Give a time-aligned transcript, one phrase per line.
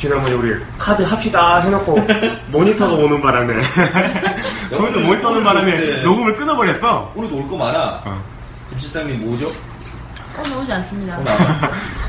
[0.00, 1.98] 지난번에 우리 카드 합시다 해놓고
[2.48, 3.52] 모니터가 오는 바람에
[4.74, 6.02] 컴퓨터 모니터 오는 바람에 네.
[6.02, 7.12] 녹음을 끊어버렸어.
[7.14, 8.00] 오늘도 올 거 많아.
[8.06, 8.22] 어.
[8.70, 9.52] 김 실장님 뭐죠?
[10.38, 11.18] 오늘 오지 않습니다.
[11.18, 11.24] 어,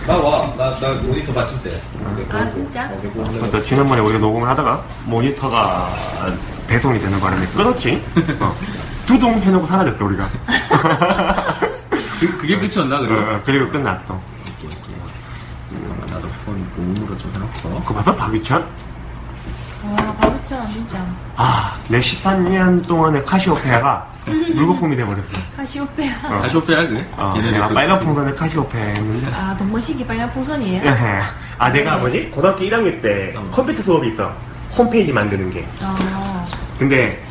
[0.08, 0.54] 나 와.
[0.58, 1.82] 나, 나 모니터 받침대.
[2.30, 2.86] 아, 진짜?
[2.86, 3.62] 어, 오늘 맞다.
[3.62, 5.90] 지난번에 우리가 녹음을 하다가 모니터가
[6.68, 8.02] 배송이 되는 바람에 끊었지.
[8.40, 8.56] 어.
[9.06, 10.30] 두둥 해놓고 사라졌어 우리가.
[12.22, 13.16] 그, 그게 끝이었나, 그리고?
[13.16, 14.18] 어, 어, 그리고 끝났어.
[16.52, 17.82] 나도 폰 공으로 좀 해놓고.
[17.84, 18.16] 그거 봤어?
[18.16, 18.66] 박유찬?
[19.84, 21.06] 와, 바보처럼 진짜.
[21.36, 25.28] 아, 내 14년 동안의 카시오페아가 물거품이 돼버렸어.
[25.58, 26.14] 카시오페아.
[26.38, 26.42] 어.
[26.44, 27.08] 다시오페아, 그게?
[27.18, 29.32] 어, 걔네들 내가 그- 빨간 풍선의 카시오페아 했는데.
[29.34, 30.84] 아, 동머시기 빨간 풍선이에요?
[31.58, 32.30] 아, 내가 뭐지?
[32.30, 33.50] 고등학교 1학년 때 어.
[33.52, 34.32] 컴퓨터 수업이 있어.
[34.78, 35.68] 홈페이지 만드는 게.
[35.82, 36.48] 어.
[36.78, 37.22] 근데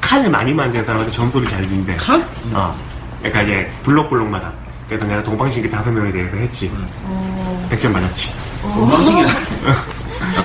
[0.00, 1.96] 칸을 많이 만드는 사람한테 점수를 잘 준대.
[1.96, 2.22] 칸?
[2.52, 2.74] 어.
[3.20, 4.52] 그러니까 이제 블록블록마다.
[4.88, 6.70] 그래서 내가 동방신기 다섯 명에 대해서 했지.
[7.04, 7.43] 어.
[7.70, 8.30] 100점 맞았지.
[8.62, 9.28] 동방신기라.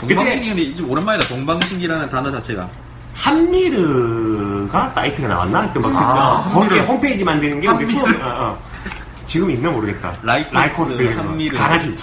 [0.02, 1.28] 근데 동방신기 근데 좀 오랜만이다.
[1.28, 2.68] 동방신기라는 단어 자체가.
[3.14, 5.62] 한미르가 사이트가 나왔나?
[5.62, 6.80] 하여튼 막 아, 그때 거기에.
[6.82, 7.92] 홈페이지 만드는 게 우리 한미르.
[8.00, 8.58] 수업, 어, 어.
[9.26, 10.14] 지금 있나 모르겠다.
[10.24, 11.20] 라이코스, 거.
[11.20, 11.58] 한미르.
[11.58, 11.96] 강아지.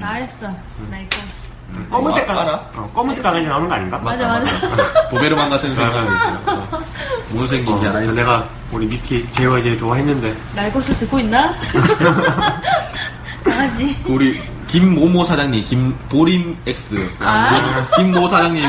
[0.00, 0.48] 잘했어.
[0.90, 1.44] 라이코스.
[1.90, 2.48] 검은색 아, 강아지.
[2.50, 2.70] 알아?
[2.76, 3.98] 어, 검은색 강아지 나오는 거 아닌가?
[3.98, 5.08] 맞아, 맞아.
[5.10, 6.08] 도베르만 같은 생각이
[7.30, 8.14] 뭘 생긴 게 어, 하나 있어.
[8.14, 11.54] 내가 우리 미키 제와 이제 좋아했는데 라이코스 듣고 있나?
[13.44, 13.96] 강아지.
[14.06, 14.40] 우리
[14.78, 17.08] 김모모 사장님, 김보림 X.
[17.20, 17.52] 아.
[17.94, 18.66] 김모 사장님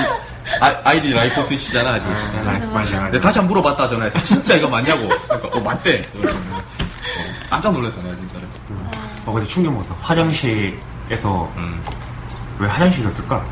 [0.61, 2.09] 아, 아이디 라이코 쓰시잖아 아직.
[2.11, 2.67] 아, 맞아, 맞아.
[2.67, 2.99] 맞아.
[3.09, 5.09] 내가 다시 한 번 물어봤다 전화해서 진짜 이거 맞냐고.
[5.27, 6.03] 그러니까 어 맞대.
[6.13, 6.21] 어,
[7.49, 8.43] 깜짝 놀랐다 내가 진짜로.
[9.25, 9.95] 어, 근데 충격 먹었어.
[9.99, 11.81] 화장실에서 음.
[12.59, 13.43] 왜 화장실이었을까?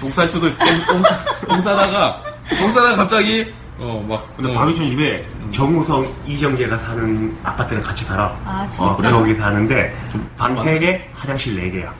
[0.00, 0.58] 똥쌀 수도 있어.
[0.64, 1.02] 똥, 똥,
[1.48, 2.22] 똥 싸다가
[2.58, 8.36] 똥 싸다가 갑자기 어 막 근데 박유천 집에 정우성, 이정재가 사는 아파트랑 같이 살아.
[8.44, 8.84] 아, 진짜?
[8.90, 9.94] 어, 그래 거기 사는데
[10.36, 11.90] 방좀 3개, 화장실 4개야.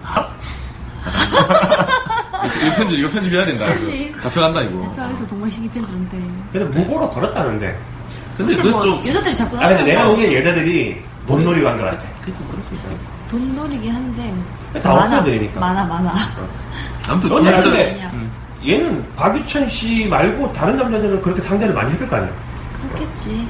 [2.66, 3.66] 이거 편집 이거 편집해야 된다.
[3.66, 3.74] 이거.
[3.80, 4.14] 그치.
[4.20, 4.92] 잡혀간다 이거.
[4.96, 6.18] 대표에서 동머시기 팬들한테.
[6.52, 7.78] 근데 무고로 걸었다는데.
[8.36, 12.08] 근데 근데 뭐, 좀 여자들이 자꾸 아, 근데 내가 보기엔 여자들이 돈놀이 간것 같아.
[12.20, 12.88] 그게 좀 그럴 수 있어.
[13.30, 14.34] 돈 노리긴 한데.
[14.80, 15.04] 다 많아.
[15.18, 15.60] 업자들이니까.
[15.60, 16.14] 많아, 많아.
[17.08, 17.54] 아무튼 어, 근데
[17.92, 18.10] 아니야.
[18.14, 18.30] 음.
[18.66, 22.30] 얘는 박유천 씨 말고 다른 남자들은 그렇게 상대를 많이 했을 거 아니야?
[22.94, 23.46] 그렇겠지.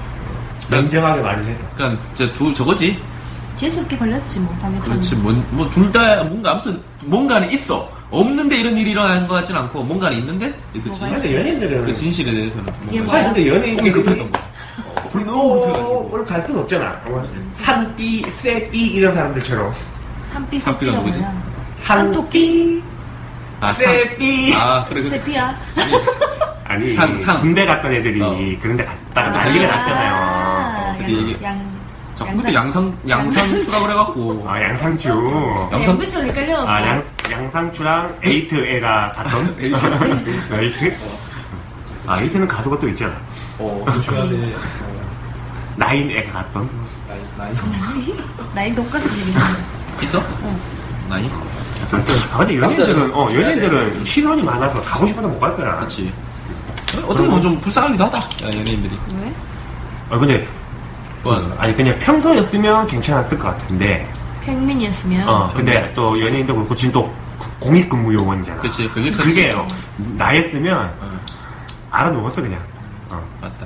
[0.71, 1.61] 냉정하게 말을 해서.
[1.77, 2.99] 그러니까 이제 두 저거지.
[3.57, 4.83] 재수 없게 걸렸지, 뭐, 방해천.
[4.85, 5.15] 그렇지.
[5.17, 7.91] 뭐둘 다 뭔가 아무튼 뭔가는 있어.
[8.11, 12.31] 없는데 이런 일이 일어나는 것 같진 않고 뭔가는 있는데 그 진, 근데 연예인들은 그 진실에
[12.31, 13.15] 대해서는 뭔가?
[13.15, 14.39] 아니 근데 연예인들이 급했던 거.
[15.11, 16.01] 불이 너무 급해가지고.
[16.11, 17.01] 뭘갈 수는 없잖아.
[17.61, 19.73] 산삐, 쎄삐 이런 사람들처럼.
[20.31, 21.25] 산삐, 산삐가 누구지?
[21.85, 22.83] 산토끼,
[23.63, 24.55] 아, 산- 쎄삐.
[24.57, 25.11] 아 그래 그래.
[25.11, 25.55] 세피야?
[26.65, 27.41] 아니 상, 상.
[27.41, 28.37] 군대 갔던 애들이 어.
[28.61, 30.97] 그런데 갔다가 난리가 났잖아요.
[30.99, 31.73] 근데 양, 이게 양,
[32.15, 34.45] 자꾸부터 양상 양상추라 그래갖고.
[34.49, 35.09] 아 양상추.
[35.73, 36.67] 양상- 양배추랑 헷갈려.
[36.67, 39.77] 아 양, 양상추랑 에이트 애가 갔던 에이트.
[40.61, 40.97] 에이트.
[42.07, 43.15] 아 에이트는 가수가 또 있잖아.
[43.61, 44.59] 어 조심해야
[45.77, 46.69] 나인 애가 갔던.
[47.39, 47.55] 나이
[48.55, 49.35] 나이 독가스지.
[50.03, 50.19] 있어?
[50.43, 50.61] 응.
[51.13, 51.31] 나이?
[52.33, 55.77] 아 근데 연예인들은 어 연예인들은 시선이 많아서 가고 싶어도 못 갈 거야.
[55.77, 56.11] 그렇지.
[57.07, 58.19] 어떻게 보면 좀 불쌍하기도 하다.
[58.19, 58.99] 야, 연예인들이.
[59.21, 59.33] 왜?
[60.09, 60.47] 아 근데
[61.23, 64.11] 그건 아니 그냥 평소였으면 괜찮았을 것 같은데.
[64.43, 65.29] 평민이었으면.
[65.29, 67.15] 어 근데 또 연예인도 그렇고 지금 또
[67.61, 68.63] 공익근무 요원이잖아.
[68.63, 69.67] 그치, 그게 그게 어,
[70.17, 71.21] 나였으면 어,
[71.91, 72.59] 알아누웠어 그냥.
[73.11, 73.23] 어.
[73.41, 73.62] 맞다.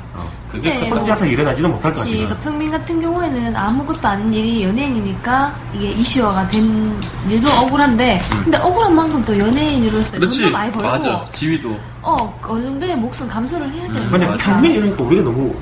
[0.56, 0.62] 어.
[0.62, 0.80] 그게 네.
[0.88, 0.96] 컸다.
[1.00, 2.10] 혼자서 일어나지도 못할 것 그치.
[2.10, 2.24] 같아.
[2.28, 6.98] 그러니까 평민 같은 경우에는 아무것도 아닌 일이 연예인이니까 이게 이슈화가 된
[7.28, 10.18] 일도 억울한데, 근데 억울한 만큼 또 연예인으로서.
[10.18, 11.24] 돈도 많이 벌고, 맞아.
[11.32, 11.76] 지위도.
[12.02, 14.52] 어, 어느 정도의 몫은 감수를 해야 되는 근데 거니까.
[14.52, 15.54] 평민 이러니까 우리가 너무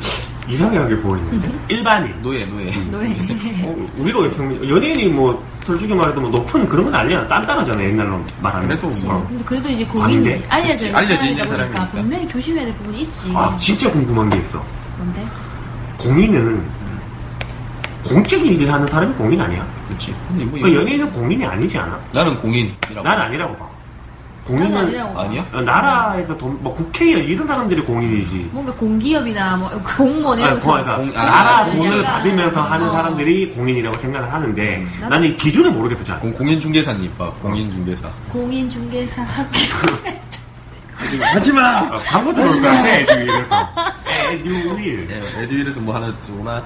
[0.46, 2.14] 이상하게 보이는데 일반인.
[2.20, 2.70] 노예, 노예.
[2.91, 3.08] 노예.
[3.64, 4.69] 어, 우리가 왜 평민?
[4.69, 7.26] 연예인이 뭐 솔직히 말해도 뭐 높은 그런 건 아니야.
[7.26, 8.69] 단단하잖아 옛날로 말하면.
[8.69, 8.88] 그래도.
[9.06, 9.25] 뭐.
[9.26, 10.00] 근데 그래도 이제 광대?
[10.02, 10.44] 공인이지.
[10.50, 10.87] 알려져.
[10.87, 11.88] 있는 알려져 있는 사람이니까.
[11.88, 13.32] 분명히 조심해야 될 부분이 있지.
[13.35, 14.62] 아 진짜 궁금한 게 있어.
[14.96, 15.26] 뭔데?
[15.99, 16.64] 공인은
[18.05, 19.67] 공적인 일을 하는 사람이 공인 아니야?
[19.88, 20.14] 그치.
[20.29, 21.99] 근데 뭐, 그 연예인은 공인이 아니지 않아?
[22.12, 23.02] 나는 공인이라고.
[23.02, 23.67] 난 아니라고 봐.
[24.44, 25.23] 공인은 아니라고 봐.
[25.23, 25.46] 아니야?
[25.55, 28.50] 어, 나라에서 돈, 뭐 국회의원 이런 사람들이 공인이지.
[28.52, 32.61] 뭔가 공기업이나 뭐 공무원 이런 아니, 거 그러니까 공- 아, 나라 공인 돈을 약간, 받으면서
[32.62, 32.93] 하는 어.
[32.93, 35.06] 사람들이 공인이라고 생각을 하는데 음.
[35.08, 36.19] 나는 이 기준을 모르겠어 잘.
[36.19, 37.31] 공, 공인중개사님 봐.
[37.41, 38.11] 공인중개사.
[38.31, 39.50] 공인중개사 학교
[41.33, 41.81] 하지마!
[41.97, 43.69] 어, 광고 들어올 것 같아 이래서.
[44.31, 45.09] 에듀윌.
[45.11, 46.62] 예, 에듀윌에서 뭐 하나 주나?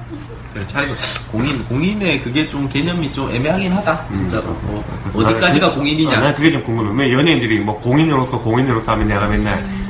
[0.53, 0.95] 그래, 차에서
[1.31, 4.07] 공인, 공인의 그게 좀 개념이 좀 애매하긴 하다.
[4.13, 4.45] 진짜로.
[4.63, 6.21] 뭐, 어디까지가 공인이냐?
[6.21, 7.05] 난 그게 좀 궁금해.
[7.05, 9.88] 왜 연예인들이 뭐 공인으로서 공인으로서 하면 내가 맨날 아,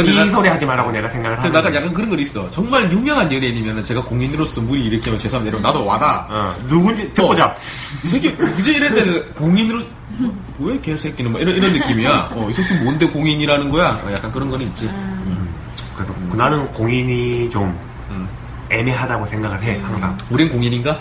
[0.00, 2.48] 이 나- 소리 하지 말라고 내가 생각을 하는 약간, 약간 그런 거 있어.
[2.50, 5.56] 정말 유명한 연예인이면 제가 공인으로서 물이 일으키면 죄송합니다.
[5.56, 6.26] 이러면 나도 와다.
[6.30, 7.54] 어, 누군지 듣고자.
[8.04, 9.80] 이 새끼 뭐지 이랬는데 공인으로
[10.18, 12.30] 뭐, 뭐야 개새끼는 뭐 이런, 이런 느낌이야.
[12.34, 14.00] 어, 이 새끼 뭔데 공인이라는 거야?
[14.04, 14.86] 어, 약간 그런 거는 있지.
[14.86, 15.54] 음.
[15.94, 17.76] 그래서 나는 공인이 좀
[18.10, 18.28] 음.
[18.70, 20.16] 애매하다고 생각을 해 항상.
[20.30, 20.98] 우린 공인인가?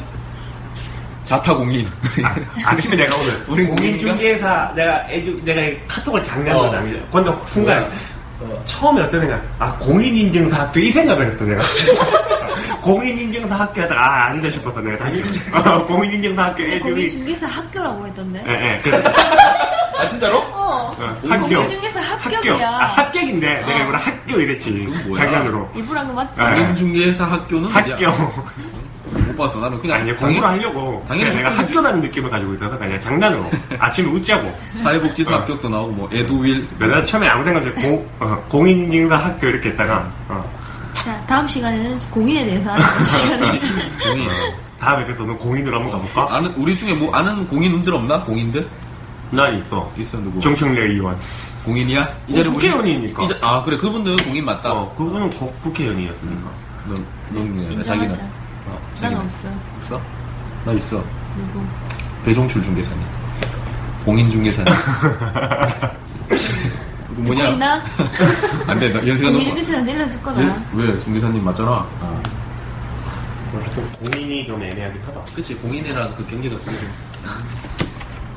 [1.24, 1.88] 자타 공인.
[2.66, 3.98] 아 침에 내가 오늘 우리 공인?
[3.98, 6.72] 중개사 내가 애주 내가 카톡을 장난으로 어.
[6.72, 7.00] 남겨.
[7.12, 7.90] 근데 순간
[8.46, 8.64] 뭐야?
[8.66, 9.42] 처음에 어떤 생각?
[9.60, 11.62] 아 공인인증서 학교 이 생각을 했어 내가.
[12.82, 15.24] 공인인증서 학교 하다가 아 아니다 싶어서 내가 다시
[15.56, 18.44] 어, 공인인증서 학교 근데 애주 공인 중개사 학교라고 했던데.
[18.48, 19.10] 예 예 그래서
[19.98, 20.40] 아 진짜로?
[20.52, 20.92] 어.
[20.98, 22.68] 어, 공인 중개사 학교 합격이야.
[22.70, 23.78] 아 합격인데 내가 어.
[23.80, 24.72] 일부러 학교 이랬지
[25.08, 25.24] 뭐야?
[25.24, 26.42] 장난으로 일부러 한거 맞지?
[26.42, 26.50] 네.
[26.56, 28.12] 공인중개사 학교는 학교 어디야?
[29.14, 29.60] 못 봤어.
[29.60, 31.74] 나는 그냥 아니 당연- 공부를 하려고 당연히 그냥 내가 학교지.
[31.74, 35.40] 학교라는 느낌을 가지고 있어서 그냥 장난으로 아침에 웃자고 사회복지사 어.
[35.40, 40.12] 합격도 나오고 뭐 에두윌 내가 처음에 아무 생각 없이 공, 어, 공인인증서 학교 이렇게 했다가
[40.30, 40.52] 어,
[40.94, 43.62] 자, 다음 시간에는 공인에 대해서 하는 시간을.
[44.04, 44.30] 공인.
[44.80, 46.36] 다음 에피소드는 공인으로 한번 가볼까?
[46.36, 48.24] 아는 우리 중에 뭐 아는 공인들 없나?
[48.26, 48.68] 공인들
[49.32, 50.40] 난 있어 있어 누구?
[50.42, 51.18] 정청래 의원
[51.64, 52.08] 공인이야?
[52.28, 53.24] 이 자리 우리- 국회의원이니까.
[53.24, 54.74] 이 자- 아 그래 그분들 공인 맞다.
[54.74, 56.50] 어, 그분은 고- 국회의원이었으니까
[56.88, 56.98] 넌,
[57.30, 57.84] 넌 인정하자.
[57.84, 58.33] 자기는
[58.68, 59.48] 어, 난 자기는 없어.
[59.82, 60.02] 없어?
[60.66, 61.04] 나 있어.
[61.38, 61.66] 누구?
[62.26, 63.02] 배종출 중개사님.
[64.06, 64.74] 공인 중개사님.
[67.14, 67.84] 이거 듣고 있나?
[68.68, 69.44] 안 돼, 나 연세가 너무.
[69.44, 70.42] 일비처럼 내려줄 거다.
[70.74, 70.86] 왜?
[70.88, 71.00] 왜?
[71.00, 71.70] 중개사님 맞잖아.
[71.72, 72.24] 어.
[73.76, 76.90] 좀 공인이 좀 애매하긴 하다 그치, 공인이랑 그 경계가 어떻게 좀.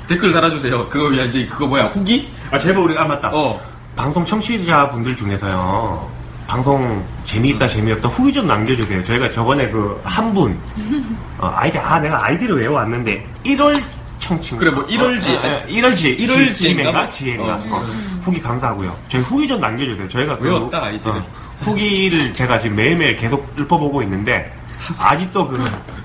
[0.09, 0.89] 댓글 달아주세요.
[0.89, 2.31] 그거, 야, 이제 그거 뭐야, 후기?
[2.51, 3.61] 아 제발 우리 아 맞다 어.
[3.97, 6.11] 방송 청취자분들 중에서요
[6.47, 10.59] 방송 재미있다 재미없다 후기 좀 남겨주세요 저희가 저번에 그 한분
[11.39, 13.83] 어, 아이디 아 내가 아이디를 외워왔는데 1월
[14.19, 15.41] 청취 그래, 뭐 1월지.
[15.69, 17.09] 1월지 1월 지인가 지인가?
[17.11, 17.87] 지인가 어, 어,
[18.21, 21.23] 후기 감사하고요 저희 후기 좀 남겨주세요 저희가 그, 외웠다, 아이디를.
[21.61, 24.53] 후기를 제가 지금 매일매일 계속 읊어보고 있는데
[24.99, 25.65] 아직도 그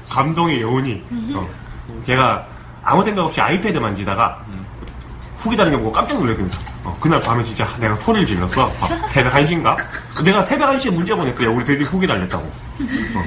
[0.09, 1.03] 감동의 여운이
[1.35, 1.47] 어,
[2.03, 2.45] 제가
[2.83, 4.65] 아무 생각 없이 아이패드 만지다가 음.
[5.37, 6.49] 후기 다는 게 보고 깜짝 놀랐거든요.
[6.83, 8.72] 어, 그날 밤에 진짜 내가 소리를 질렀어.
[8.81, 9.75] 아, 새벽 1시인가?
[10.24, 12.44] 내가 새벽 1시에 문자 보냈더니 우리 드디어 후기 달렸다고.
[12.44, 13.24] 어,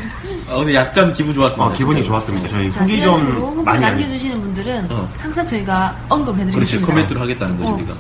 [0.51, 1.65] 아, 오늘 약간 기분 좋았습니다.
[1.65, 2.19] 어, 기분이 진짜로.
[2.21, 2.49] 좋았습니다.
[2.49, 5.09] 저희 자, 후기 이런 식으로 좀 후기 많이 남겨주시는 분들은 어.
[5.19, 6.87] 항상 저희가 그렇지, 언급해드리겠습니다.
[6.93, 7.75] 코멘트를 하겠다는 거지, 어.
[7.75, 7.95] 우리가.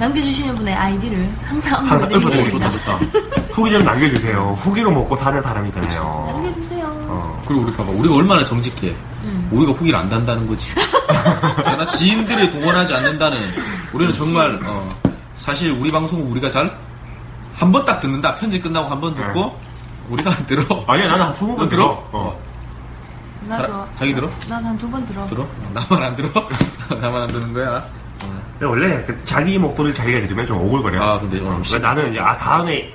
[0.00, 2.70] 남겨주시는 분의 아이디를 항상 항상 어, 언급해드리겠습니다.
[2.72, 3.20] 좋다, 좋다.
[3.56, 4.56] 후기 좀 남겨주세요.
[4.58, 6.32] 후기로 먹고 사는 사람이잖아요.
[6.32, 6.85] 남겨주세요.
[7.08, 7.42] 어.
[7.46, 8.94] 그리고 우리 봐봐, 우리가 얼마나 정직해.
[9.22, 9.48] 음.
[9.50, 10.68] 우리가 후기를 안 단다는 거지.
[11.64, 13.38] 제가 지인들이 동원하지 않는다는.
[13.92, 14.88] 우리는 정말 어,
[15.34, 16.70] 사실 우리 방송은 우리가 잘
[17.58, 18.34] 한 번 딱 듣는다.
[18.36, 19.58] 편집 끝나고 한 번 듣고
[20.10, 20.84] 우리가 안 들어.
[20.86, 21.68] 아니야, 나는 한 20번 너 들어.
[21.68, 22.08] 들어?
[22.12, 22.40] 어.
[23.48, 24.28] 나도 사- 자기 들어?
[24.48, 25.26] 난 한 두 번 들어.
[25.26, 25.42] 들어?
[25.42, 26.28] 어, 나만 안 들어?
[27.00, 27.76] 나만 안 듣는 거야.
[28.24, 28.42] 어.
[28.58, 31.02] 근데 원래 그 자기 목소리를 자기가 들으면 좀 오글거려.
[31.02, 32.92] 아, 근데 오늘 그러니까 나는 이제, 아, 다음에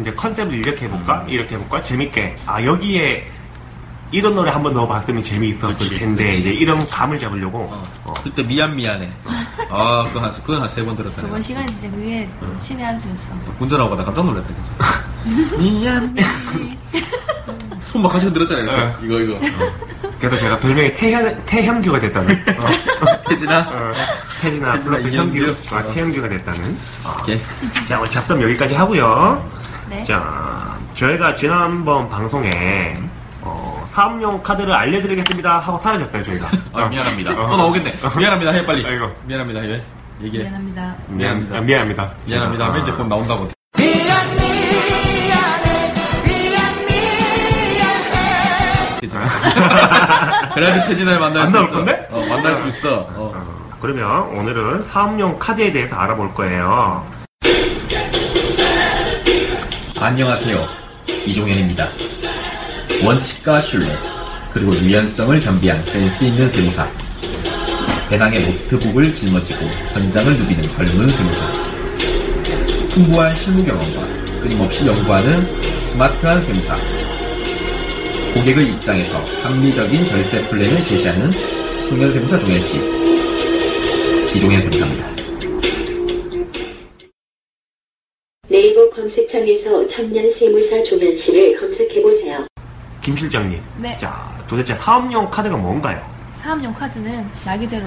[0.00, 1.22] 이제 컨셉을 이렇게 해볼까?
[1.22, 1.28] 음.
[1.28, 1.82] 이렇게 해볼까?
[1.82, 2.36] 재밌게.
[2.46, 3.26] 아, 여기에
[4.14, 6.38] 이런 노래 한번 넣어봤으면 재미있었을 그치, 텐데, 그치.
[6.40, 7.58] 이제 이런 감을 잡으려고.
[7.70, 7.84] 어.
[8.04, 8.14] 어.
[8.22, 9.10] 그때 미안 미안해.
[9.70, 11.20] 아, 그거 한, 그건 한 세 번 들었다.
[11.20, 11.40] 저번.
[11.42, 12.28] 시간에 진짜 그게
[12.60, 13.32] 신의 한 수였어.
[13.58, 15.56] 운전하고 가다 깜짝 놀랐다, 진짜.
[15.58, 16.14] 미안.
[17.80, 19.06] 손막 가지고 들었잖아, 이렇게.
[19.06, 19.40] 이거, 이거.
[20.20, 22.34] 그래서 제가 별명이 태현, 태현규가 됐다는.
[22.34, 22.68] 어.
[23.30, 23.58] 혜진아.
[23.68, 23.92] 어,
[24.40, 25.08] 태진아 플러스.
[25.10, 25.92] 현규, 아, 어.
[25.92, 26.78] 태현규가 됐다는.
[27.04, 27.16] 어.
[27.20, 27.40] 오케이.
[27.88, 29.50] 자, 오늘 잡담 여기까지 하고요.
[29.90, 30.04] 네.
[30.04, 32.94] 자, 저희가 지난번 방송에
[33.42, 36.48] 어, 사업용 카드를 알려드리겠습니다 하고 사라졌어요, 저희가.
[36.74, 36.88] 아, 어.
[36.88, 37.30] 미안합니다.
[37.30, 37.48] 어.
[37.48, 37.92] 또 나오겠네.
[38.18, 38.50] 미안합니다.
[38.52, 38.84] 해, 빨리.
[38.84, 39.08] 아이고.
[39.24, 39.60] 미안합니다.
[39.60, 39.82] 해.
[40.20, 40.42] 얘기해.
[40.44, 40.96] 미안합니다.
[41.06, 42.12] 미안, 아, 미안합니다.
[42.26, 42.66] 미안합니다.
[42.66, 43.48] 하면 이제 곧 나온다고.
[50.54, 51.74] 그래도 태진아를 만날 안 수 나올 있어.
[51.76, 52.08] 건데?
[52.10, 52.98] 어, 만날 수 있어.
[53.00, 53.32] 어.
[53.34, 57.06] 어, 그러면 오늘은 사업용 카드에 대해서 알아볼 거예요.
[60.00, 60.66] 안녕하세요.
[61.26, 61.88] 이종현입니다.
[63.04, 63.86] 원칙과 신뢰,
[64.50, 66.90] 그리고 유연성을 겸비한 센스 있는 세무사.
[68.08, 71.52] 배낭에 노트북을 짊어지고 현장을 누비는 젊은 세무사.
[72.94, 75.46] 풍부한 실무 경험과 끊임없이 연구하는
[75.82, 76.78] 스마트한 세무사.
[78.32, 81.30] 고객의 입장에서 합리적인 절세 플랜을 제시하는
[81.82, 82.78] 청년 세무사 종현 씨.
[84.34, 85.14] 이종현 세무사입니다.
[88.48, 92.46] 네이버 검색창에서 청년 세무사 종현 씨를 검색해보세요.
[93.04, 93.60] 김 실장님.
[93.76, 93.98] 네.
[93.98, 96.00] 자, 도대체 사업용 카드가 뭔가요?
[96.34, 97.86] 사업용 카드는 말 그대로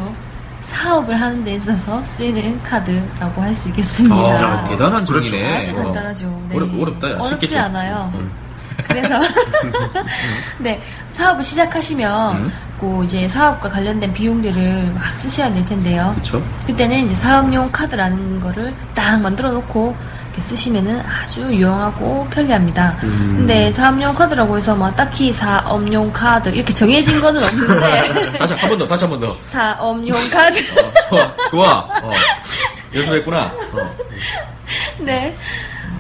[0.62, 4.16] 사업을 하는 데 있어서 쓰이는 카드라고 할 수 있겠습니다.
[4.16, 5.14] 아, 자, 대단한 그렇죠.
[5.30, 5.58] 종이네.
[5.58, 5.84] 아주 어.
[5.84, 6.42] 간단하죠.
[6.50, 6.56] 네.
[6.56, 7.10] 어렵, 어렵다.
[7.10, 7.14] 야.
[7.16, 7.60] 어렵지 쉽겠죠?
[7.60, 8.12] 않아요.
[8.14, 8.32] 음.
[8.88, 9.16] 그래서
[10.60, 10.80] 네
[11.14, 12.52] 사업을 시작하시면 음.
[12.80, 16.14] 그 이제 사업과 관련된 비용들을 막 쓰셔야 될 텐데요.
[16.18, 16.44] 그쵸?
[16.68, 19.96] 그때는 이제 사업용 카드라는 거를 딱 만들어 놓고
[20.38, 22.96] 이렇게 쓰시면은 아주 유용하고 편리합니다.
[23.04, 23.34] 음.
[23.38, 28.78] 근데 사업용 카드라고 해서 뭐 딱히 사업용 카드 이렇게 정해진 거는 없는데 다시 한 번
[28.78, 29.36] 더, 다시 한 번 더.
[29.46, 31.74] 사업용 카드 어, 좋아, 좋아.
[32.04, 32.12] 어.
[32.94, 33.46] 연습했구나.
[33.74, 33.96] 어.
[35.00, 35.36] 네.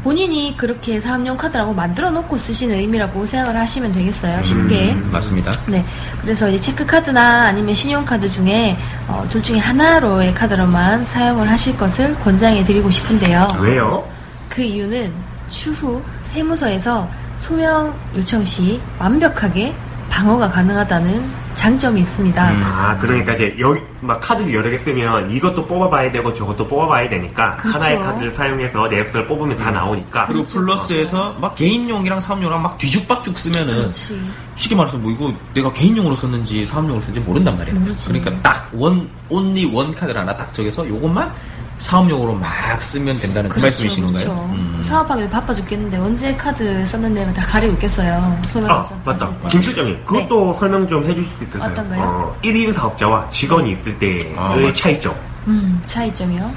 [0.03, 4.41] 본인이 그렇게 사업용 카드라고 만들어 놓고 쓰시는 의미라고 생각을 하시면 되겠어요.
[4.44, 4.94] 쉽게.
[4.94, 5.51] 음, 맞습니다.
[5.67, 5.84] 네.
[6.22, 8.77] 그래서 이제 체크카드나 아니면 신용카드 중에
[9.08, 13.58] 어, 둘 중에 하나로의 카드로만 사용을 하실 것을 권장해 드리고 싶은데요.
[13.60, 14.08] 왜요?
[14.49, 15.13] 그 이유는
[15.49, 17.07] 추후 세무서에서
[17.39, 19.73] 소명 요청 시 완벽하게
[20.09, 22.51] 방어가 가능하다는 장점이 있습니다.
[22.51, 22.61] 음.
[22.63, 27.57] 아, 그러니까 이제 여기 막 카드를 여러 개 쓰면 이것도 뽑아봐야 되고 저것도 뽑아봐야 되니까
[27.57, 27.77] 그렇죠.
[27.77, 30.59] 하나의 카드를 사용해서 내역서를 뽑으면 다 나오니까 그리고 그렇죠.
[30.59, 34.21] 플러스에서 막 개인용이랑 사업용이랑 막 뒤죽박죽 쓰면은 그렇지.
[34.55, 37.73] 쉽게 말해서 뭐 이거 내가 개인용으로 썼는지 사업용으로 썼는지 모른단 말이야.
[37.75, 38.09] 모르지.
[38.09, 41.33] 그러니까 딱 원, 온리 원 카드를 하나 딱 정해서 요것만
[41.79, 44.25] 사업용으로 막 쓰면 된다는 그 말씀이신 건가요?
[44.25, 44.50] 그렇죠.
[44.53, 44.81] 음.
[44.84, 48.39] 사업하기도 바빠 죽겠는데 언제 카드 썼는데는 다 가리고 있겠어요.
[48.67, 49.29] 아, 맞다.
[49.50, 51.72] 김 실장님, 그것도 설명 좀 해주실 수 있을까요?
[51.72, 52.01] 어떤가요?
[52.03, 54.74] 어, 1인 사업자와 직원이 있을 때의 아, 맞다.
[54.74, 55.15] 차이점.
[55.48, 56.51] 음, 차이점이요?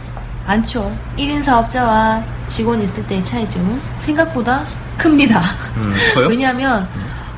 [0.46, 0.90] 많죠.
[1.16, 4.64] 1인 사업자와 직원 있을 때의 차이점은 생각보다
[4.98, 5.40] 큽니다.
[5.76, 6.26] 음, 커요?
[6.32, 6.88] 왜냐하면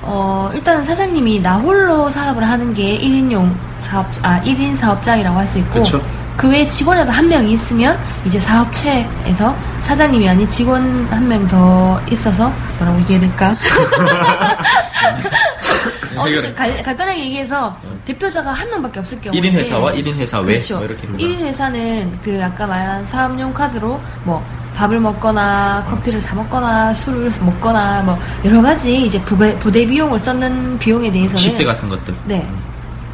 [0.03, 5.59] 어, 일단은 사장님이 나 홀로 사업을 하는 게 1인용 사업, 아, 1인 사업장이라고 할 수
[5.59, 6.01] 있고 그쵸.
[6.37, 12.53] 그 외에 직원이라도 한 명 있으면 이제 사업체에서 사장님이 아닌 직원 한 명 더 있어서
[12.79, 13.57] 뭐라고 얘기해야 될까?
[16.17, 17.75] 어쨌든 갈- 간단하게 얘기해서
[18.05, 20.77] 대표자가 한 명밖에 없을 경우에 1인 회사와 1인 회사 외 그렇죠.
[20.77, 24.45] 뭐 이렇게 1인 회사는 그 아까 말한 사업용 카드로 뭐
[24.77, 30.79] 밥을 먹거나 커피를 사 먹거나 술을 먹거나 뭐 여러 가지 이제 부대, 부대 비용을 썼는
[30.79, 32.15] 비용에 대해서는 10대 같은 것들.
[32.25, 32.47] 네.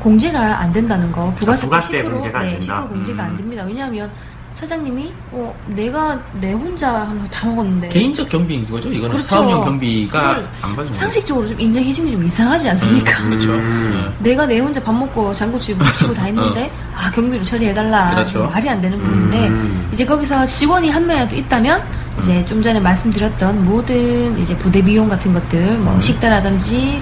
[0.00, 1.32] 공제가 안 된다는 거.
[1.36, 2.84] 부가세 아, 부가세 10% 공제가 안 네, 된다?
[2.86, 3.28] 10% 공제가 음.
[3.28, 3.64] 안 됩니다.
[3.66, 4.10] 왜냐하면
[4.54, 8.88] 사장님이 어 내가 내 혼자 하면서 다 먹었는데 개인적 경비인 거죠?
[8.90, 9.28] 이거는 그렇죠.
[9.28, 10.30] 사업용 경비가
[10.62, 13.22] 안 봐주는 상식적으로 좀 인정해 주는 게 좀 이상하지 않습니까?
[13.22, 13.52] 음, 그렇죠.
[13.52, 14.12] 음.
[14.18, 18.08] 내가 내 혼자 밥 먹고 장구 치고 물 치고 다 했는데 아 경비로 처리해 달라
[18.10, 18.14] 어.
[18.16, 18.50] 그렇죠.
[18.52, 19.88] 말이 안 되는 부분인데 음.
[19.92, 21.80] 이제 거기서 직원이 한 명이라도 있다면
[22.18, 26.00] 이제 좀 전에 말씀드렸던 모든 이제 부대 비용 같은 것들 뭐 음.
[26.00, 27.00] 식대라든지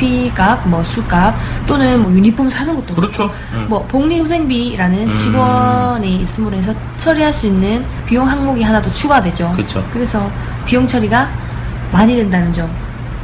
[0.00, 1.34] 커피값 뭐 술값
[1.66, 3.30] 또는 뭐 유니폼 사는 것도 그렇죠.
[3.52, 3.66] 음.
[3.68, 5.12] 뭐 복리후생비라는 음.
[5.12, 9.52] 직원이 있음으로 해서 처리할 수 있는 비용 항목이 하나 더 추가되죠.
[9.52, 9.86] 그렇죠.
[9.92, 10.30] 그래서
[10.64, 11.30] 비용 처리가
[11.92, 12.70] 많이 된다는 점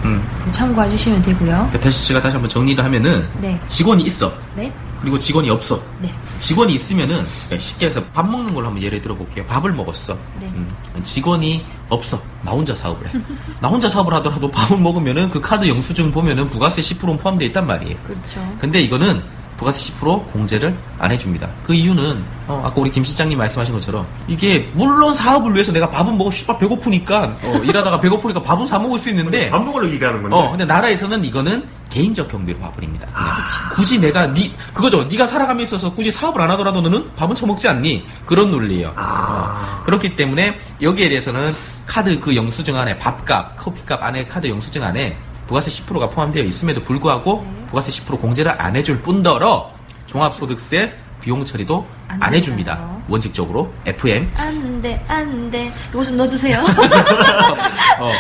[0.05, 0.23] 음.
[0.53, 1.71] 참고해 주시면 되고요.
[1.81, 4.33] 다시 제가 다시 한번 정리를 하면은 네, 직원이 있어.
[4.55, 5.81] 네, 그리고 직원이 없어.
[6.01, 6.13] 네.
[6.39, 7.25] 직원이 있으면은
[7.59, 9.45] 쉽게 해서 밥 먹는 걸로 한번 예를 들어 볼게요.
[9.47, 10.17] 밥을 먹었어.
[10.39, 10.47] 네.
[10.55, 10.69] 음,
[11.03, 12.21] 직원이 없어.
[12.43, 13.13] 나 혼자 사업을 해.
[13.61, 17.97] 나 혼자 사업을 하더라도 밥을 먹으면은 그 카드 영수증 보면은 부가세 10%는 포함되어 있단 말이에요.
[18.05, 18.41] 그렇죠.
[18.59, 19.23] 근데 이거는
[19.57, 21.49] 부가세 10% 공제를 안 해줍니다.
[21.63, 26.17] 그 이유는 어, 아까 우리 김 실장님 말씀하신 것처럼 이게 물론 사업을 위해서 내가 밥은
[26.17, 30.37] 먹어 씨발 배고프니까 어, 일하다가 배고프니까 밥은 사 먹을 수 있는데 밥 먹으러 일하는 건데.
[30.37, 33.07] 어, 근데 나라에서는 이거는 개인적 경비로 봐버립니다.
[33.07, 33.69] 그냥 아.
[33.75, 35.05] 굳이 내가 니 그거죠.
[35.05, 38.05] 네가 살아감에 있어서 굳이 사업을 안 하더라도 너는 밥은 처먹지 않니?
[38.25, 38.93] 그런 논리예요.
[38.97, 39.79] 아.
[39.81, 41.55] 어, 그렇기 때문에 여기에 대해서는
[41.87, 45.17] 카드 그 영수증 안에 밥값, 커피값 안에 카드 영수증 안에
[45.47, 47.67] 부가세 10%가 포함되어 있음에도 불구하고 네.
[47.67, 49.71] 부가세 10% 공제를 안 해줄 뿐더러
[50.07, 52.97] 종합소득세 비용 처리도 안 안 해줍니다.
[53.09, 54.31] 원칙적으로 FM.
[54.37, 55.73] 안 돼, 안 돼.
[55.91, 56.59] 이거 좀 넣어주세요.
[57.99, 58.11] 어,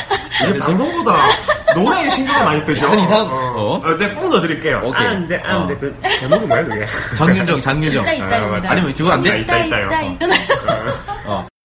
[0.48, 1.26] 이게 방송보다
[1.74, 2.84] 노래에 신경을 많이 쓰죠.
[2.84, 3.52] 약간 이상- 어.
[3.56, 3.74] 어.
[3.84, 4.80] 어, 내가 꼭 넣어드릴게요.
[4.84, 5.06] 오케이.
[5.06, 5.74] 안 돼, 안 돼.
[5.74, 5.78] 어.
[5.78, 6.86] 그, 제목이 뭐야, 그게?
[7.16, 8.02] 장윤정, 장윤정.
[8.02, 8.70] 있다, 있다, 아, 있다.
[8.70, 9.40] 아니면 지금 안 돼?
[9.40, 9.86] 있다, 있다요.
[9.86, 11.46] 있다,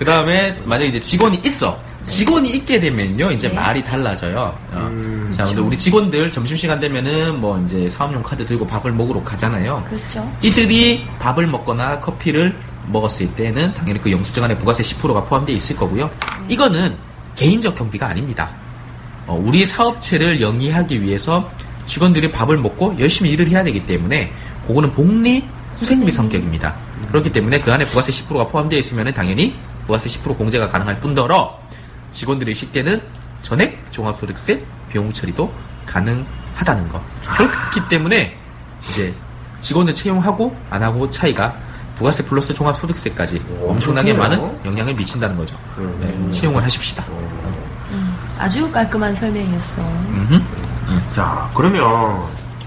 [0.00, 1.78] 그 다음에 만약에 이제 직원이 있어.
[2.04, 3.54] 직원이 있게 되면요, 이제 네.
[3.54, 4.58] 말이 달라져요.
[4.72, 4.88] 어.
[4.90, 9.84] 음, 자, 근데 우리 직원들 점심시간 되면은 뭐 이제 사업용 카드 들고 밥을 먹으러 가잖아요.
[9.86, 10.26] 그렇죠.
[10.40, 16.10] 이들이 밥을 먹거나 커피를 먹었을 때는 당연히 그 영수증 안에 부가세 10%가 포함되어 있을 거고요.
[16.48, 16.96] 이거는
[17.36, 18.52] 개인적 경비가 아닙니다.
[19.26, 21.46] 어, 우리 사업체를 영위하기 위해서
[21.84, 24.32] 직원들이 밥을 먹고 열심히 일을 해야 되기 때문에
[24.66, 25.44] 그거는 복리
[25.78, 26.74] 후생비 성격입니다.
[27.08, 29.54] 그렇기 때문에 그 안에 부가세 10%가 포함되어 있으면 당연히
[29.90, 31.58] 부가세 10% 공제가 가능할 뿐더러
[32.12, 33.02] 직원들이 쉴 때는
[33.42, 35.52] 전액 종합소득세 비용 처리도
[35.86, 37.02] 가능하다는 거.
[37.36, 38.36] 그렇기 때문에
[38.88, 39.12] 이제
[39.58, 41.56] 직원을 채용하고 안 하고 차이가
[41.96, 44.14] 부가세 플러스 종합소득세까지 오, 엄청나게.
[44.14, 45.56] 많은 영향을 미친다는 거죠.
[45.78, 45.98] 음.
[46.00, 47.04] 네, 채용을 하십시다.
[47.90, 49.82] 음, 아주 깔끔한 설명이었어.
[49.82, 50.40] 음흠.
[51.16, 52.26] 자, 그러면,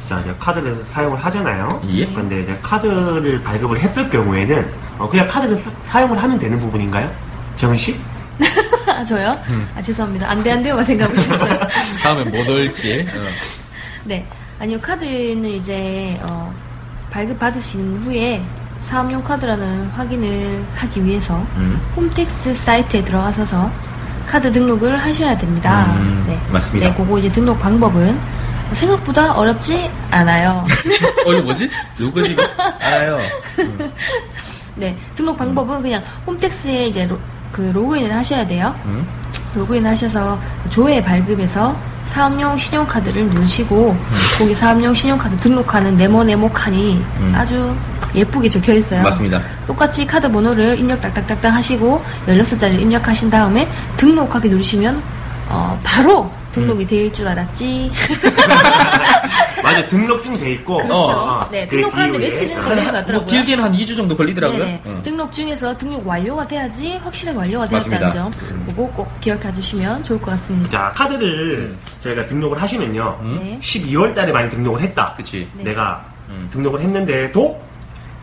[0.09, 1.67] 자, 이제 카드를 사용을 하잖아요.
[1.87, 2.05] 예.
[2.07, 7.09] 근데 이제 카드를 발급을 했을 경우에는, 어, 그냥 카드를 쓰- 사용을 하면 되는 부분인가요?
[7.55, 7.99] 정은 씨?
[8.87, 9.37] 아, 저요?
[9.49, 9.67] 음.
[9.75, 10.29] 아, 죄송합니다.
[10.29, 11.59] 안 돼, 안 돼요만 생각하고 있었어요.
[12.01, 13.07] 다음에 뭐 넣을지.
[13.15, 13.21] 어.
[14.03, 14.25] 네.
[14.59, 16.53] 아니요, 카드는 이제, 어,
[17.09, 18.43] 발급 받으신 후에
[18.81, 21.79] 사업용 카드라는 확인을 하기 위해서 음.
[21.95, 23.71] 홈택스 사이트에 들어가셔서
[24.27, 25.85] 카드 등록을 하셔야 됩니다.
[25.97, 26.37] 음, 네.
[26.51, 26.89] 맞습니다.
[26.89, 28.17] 네, 그거 이제 등록 방법은
[28.73, 30.65] 생각보다 어렵지 않아요.
[31.25, 31.69] 어, 이거 뭐지?
[31.97, 32.35] 누구지?
[32.79, 33.19] 알아요.
[33.59, 33.91] 음.
[34.75, 37.19] 네, 등록 방법은 그냥 홈택스에 이제 로,
[37.51, 38.75] 그 로그인을 하셔야 돼요.
[38.85, 39.07] 음.
[39.55, 40.39] 로그인 하셔서
[40.69, 41.75] 조회 발급에서
[42.07, 43.95] 사업용 신용카드를 누르시고
[44.37, 47.33] 거기 사업용 신용카드 등록하는 네모 네모 칸이 음.
[47.35, 47.75] 아주
[48.13, 49.01] 예쁘게 적혀 있어요.
[49.03, 49.41] 맞습니다.
[49.65, 53.67] 똑같이 카드 번호를 입력 딱딱딱딱 하시고 16자리를 입력하신 다음에
[53.97, 55.01] 등록하기 누르시면
[55.49, 57.91] 어, 바로 등록이 될줄 알았지.
[59.63, 60.77] 맞아 등록증 돼 있고.
[60.77, 60.93] 그렇죠.
[61.11, 62.29] 어, 네, 그 등록하는데 이후에.
[62.29, 63.17] 며칠은 걸리는 것 같더라고요.
[63.19, 64.59] 뭐 길게는 한 2주 정도 걸리더라고요.
[64.59, 64.81] 네네.
[64.85, 65.01] 어.
[65.03, 67.67] 등록 중에서 등록 완료가 돼야지 확실하게 완료가.
[67.67, 68.31] 되었다는 점
[68.65, 70.69] 그거 꼭 기억해 주시면 좋을 것 같습니다.
[70.69, 71.77] 자 카드를 음.
[72.01, 73.19] 저희가 등록을 하시면요.
[73.21, 73.39] 음.
[73.41, 73.59] 네.
[73.61, 75.13] 12월 달에 많이 등록을 했다.
[75.17, 75.49] 그치.
[75.55, 75.63] 네.
[75.63, 76.49] 내가 음.
[76.51, 77.61] 등록을 했는데도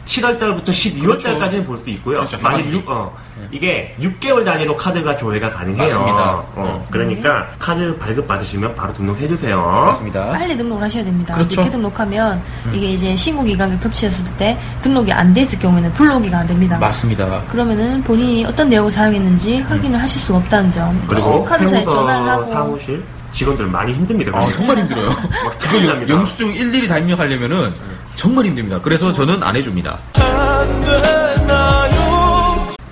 [0.06, 1.28] 7월 달부터 12월 그렇죠.
[1.28, 2.16] 달까지는 볼 수도 있고요.
[2.18, 2.38] 그렇죠.
[2.42, 2.76] 만약 하반기.
[2.76, 3.14] 육- 어,
[3.52, 5.82] 이게 6개월 단위로 카드가 조회가 가능해요.
[5.84, 6.30] 맞습니다.
[6.56, 6.86] 어, 음.
[6.90, 9.60] 그러니까 카드 발급 받으시면 바로 등록해 주세요.
[9.86, 10.30] 맞습니다.
[10.30, 11.34] 빨리 등록을 하셔야 됩니다.
[11.34, 11.60] 그렇죠.
[11.60, 12.72] 늦게 등록하면 음.
[12.74, 16.78] 이게 이제 신고 기간과 겹치었을 때 등록이 안 됐을 경우에는 불록이가 안 됩니다.
[16.78, 17.42] 맞습니다.
[17.48, 21.04] 그러면은 본인이 어떤 내용을 사용했는지 확인을 하실 수가 없다는 점.
[21.08, 24.32] 그리고 카드사에 세무서 전화를 하고 사무실 직원들 많이 힘듭니다.
[24.36, 25.06] 아, 정말 힘들어요.
[25.44, 26.08] 막 그거 영-.
[26.08, 27.72] 영수증 일일이 다 입력하려면은
[28.14, 28.80] 정말 힘듭니다.
[28.80, 29.98] 그래서 저는 안 해줍니다.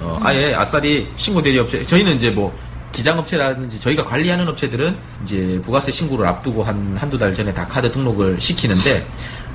[0.00, 2.56] 어, 아예 아싸리 신고 대리 업체 저희는 이제 뭐
[2.92, 8.40] 기장업체라든지 저희가 관리하는 업체들은 이제 부가세 신고를 앞두고 한 한두 달 전에 다 카드 등록을
[8.40, 9.06] 시키는데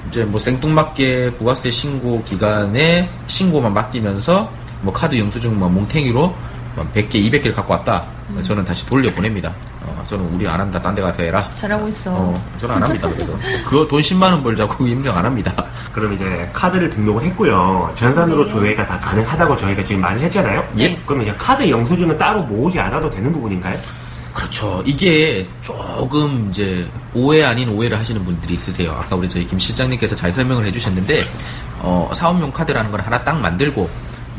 [0.10, 6.36] 이제 뭐 생뚱맞게 부가세 신고 기간에 신고만 맡기면서 뭐 카드 영수증 뭐 몽탱이로
[6.94, 8.06] 100개, 200개를 갖고 왔다.
[8.44, 9.54] 저는 다시 돌려보냅니다.
[9.86, 10.82] 어, 저는 우리 안 한다.
[10.82, 11.50] 딴 데 가서 해라.
[11.56, 12.12] 잘하고 있어.
[12.13, 13.10] 어, 저는 안 합니다.
[13.10, 15.52] 그래서 그거 돈 10만 원 벌자고 임명 안 합니다.
[15.91, 17.93] 그럼 이제 카드를 등록을 했고요.
[17.98, 18.52] 전산으로 네.
[18.52, 20.67] 조회가 다 가능하다고 저희가 지금 많이 했잖아요.
[20.80, 20.96] 예.
[21.06, 23.80] 그럼 이제 카드 영수증은 따로 모으지 않아도 되는 부분인가요?
[24.34, 24.82] 그렇죠.
[24.86, 28.91] 이게 조금 이제 오해 아닌 오해를 하시는 분들이 있으세요.
[29.00, 31.24] 아까 우리 저희 김 실장님께서 잘 설명을 해주셨는데
[31.80, 33.88] 어, 사업용 카드라는 걸 하나 딱 만들고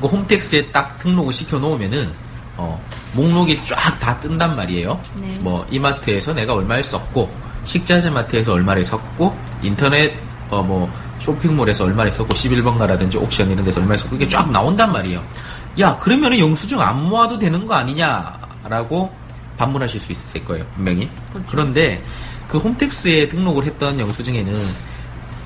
[0.01, 2.13] 그 홈택스에 딱 등록을 시켜 놓으면은
[2.57, 2.81] 어,
[3.15, 5.01] 목록이 쫙 다 뜬단 말이에요.
[5.21, 5.39] 네.
[5.41, 7.31] 뭐 이마트에서 내가 얼마를 썼고
[7.65, 10.15] 식자재 마트에서 얼마를 썼고 인터넷
[10.51, 15.23] 어 뭐 쇼핑몰에서 얼마를 썼고 11번가라든지 옥션 이런 데서 얼마를 썼고 이게 쫙 나온단 말이에요.
[15.81, 19.11] 야 그러면은 영수증 안 모아도 되는 거 아니냐라고
[19.57, 21.09] 반문하실 수 있을 거예요 분명히.
[21.33, 21.47] 그렇죠.
[21.51, 22.03] 그런데
[22.49, 24.67] 그 홈택스에 등록을 했던 영수증에는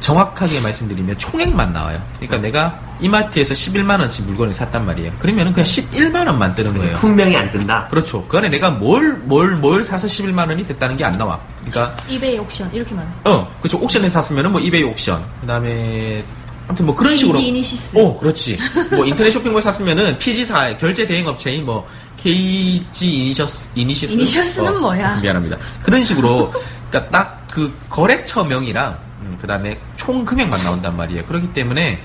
[0.00, 2.00] 정확하게 말씀드리면 총액만 나와요.
[2.16, 5.12] 그러니까 내가 이마트에서 11만 원치 물건을 샀단 말이에요.
[5.18, 6.94] 그러면은 그냥 11만 원만 뜨는 거예요.
[6.96, 7.88] 분명히 안 뜬다.
[7.88, 8.24] 그렇죠.
[8.26, 11.40] 그 안에 내가 뭘, 뭘, 뭘 사서 11만 원이 됐다는 게 안 나와.
[11.64, 13.10] 그러니까, 이베이 옥션 이렇게만.
[13.24, 13.78] 어, 그렇죠.
[13.78, 15.24] 옥션에서 샀으면은 뭐 이베이 옥션.
[15.40, 16.22] 그 다음에,
[16.66, 17.38] 아무튼 뭐 그런 식으로.
[17.38, 17.98] PG 이니시스.
[17.98, 18.58] 어, 그렇지.
[18.90, 21.86] 뭐 인터넷 쇼핑몰 샀으면은 PG사 결제 대행 업체인 뭐
[22.18, 24.12] KG 이니셔스, 이니시스.
[24.12, 25.16] 이니셔스는 뭐야?
[25.16, 25.56] 미안합니다.
[25.82, 26.52] 그런 식으로,
[26.90, 28.98] 그러니까 딱 그 거래처명이랑,
[29.40, 29.78] 그 다음에
[30.08, 31.22] 총 금액만 나온단 말이에요.
[31.26, 32.00] 그렇기 때문에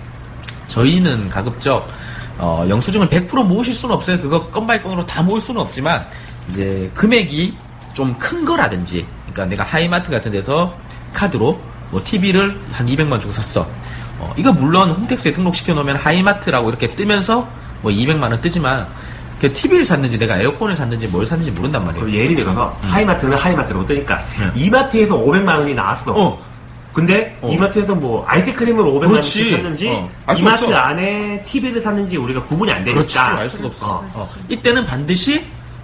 [0.67, 1.87] 저희는 가급적
[2.37, 4.19] 어, 영수증을 100% 모으실 수는 없어요.
[4.19, 6.05] 그거 건 by 건으로 다 모을 수는 없지만
[6.49, 7.55] 이제 금액이
[7.93, 10.75] 좀 큰 거라든지, 그러니까 내가 하이마트 같은 데서
[11.13, 11.57] 카드로
[11.91, 13.65] 뭐 TV를 한 200만 주고 샀어.
[14.19, 17.47] 어, 이거 물론 홈택스에 등록시켜 놓으면 하이마트라고 이렇게 뜨면서
[17.81, 18.85] 뭐 200만 원 뜨지만
[19.39, 22.11] 그 TV를 샀는지 내가 에어컨을 샀는지 뭘 샀는지 모른단 말이에요.
[22.11, 24.51] 예를 들어서 하이마트는 하이마트로 뜨니까 음.
[24.53, 24.65] 네.
[24.65, 26.13] 이마트에서 500만 원이 나왔어.
[26.13, 26.52] 어.
[26.93, 27.49] 근데 어.
[27.51, 29.39] 이마트에서 뭐 아이스크림을 500만 그렇지.
[29.39, 30.09] 원씩 샀는지 어.
[30.27, 30.75] 알수 이마트 없어.
[30.75, 32.99] 안에 TV를 샀는지 우리가 구분이 안 되니까.
[32.99, 33.95] 그렇지 알 수가 없어.
[33.95, 34.11] 어.
[34.13, 34.25] 어.
[34.47, 35.43] 이때는 반드시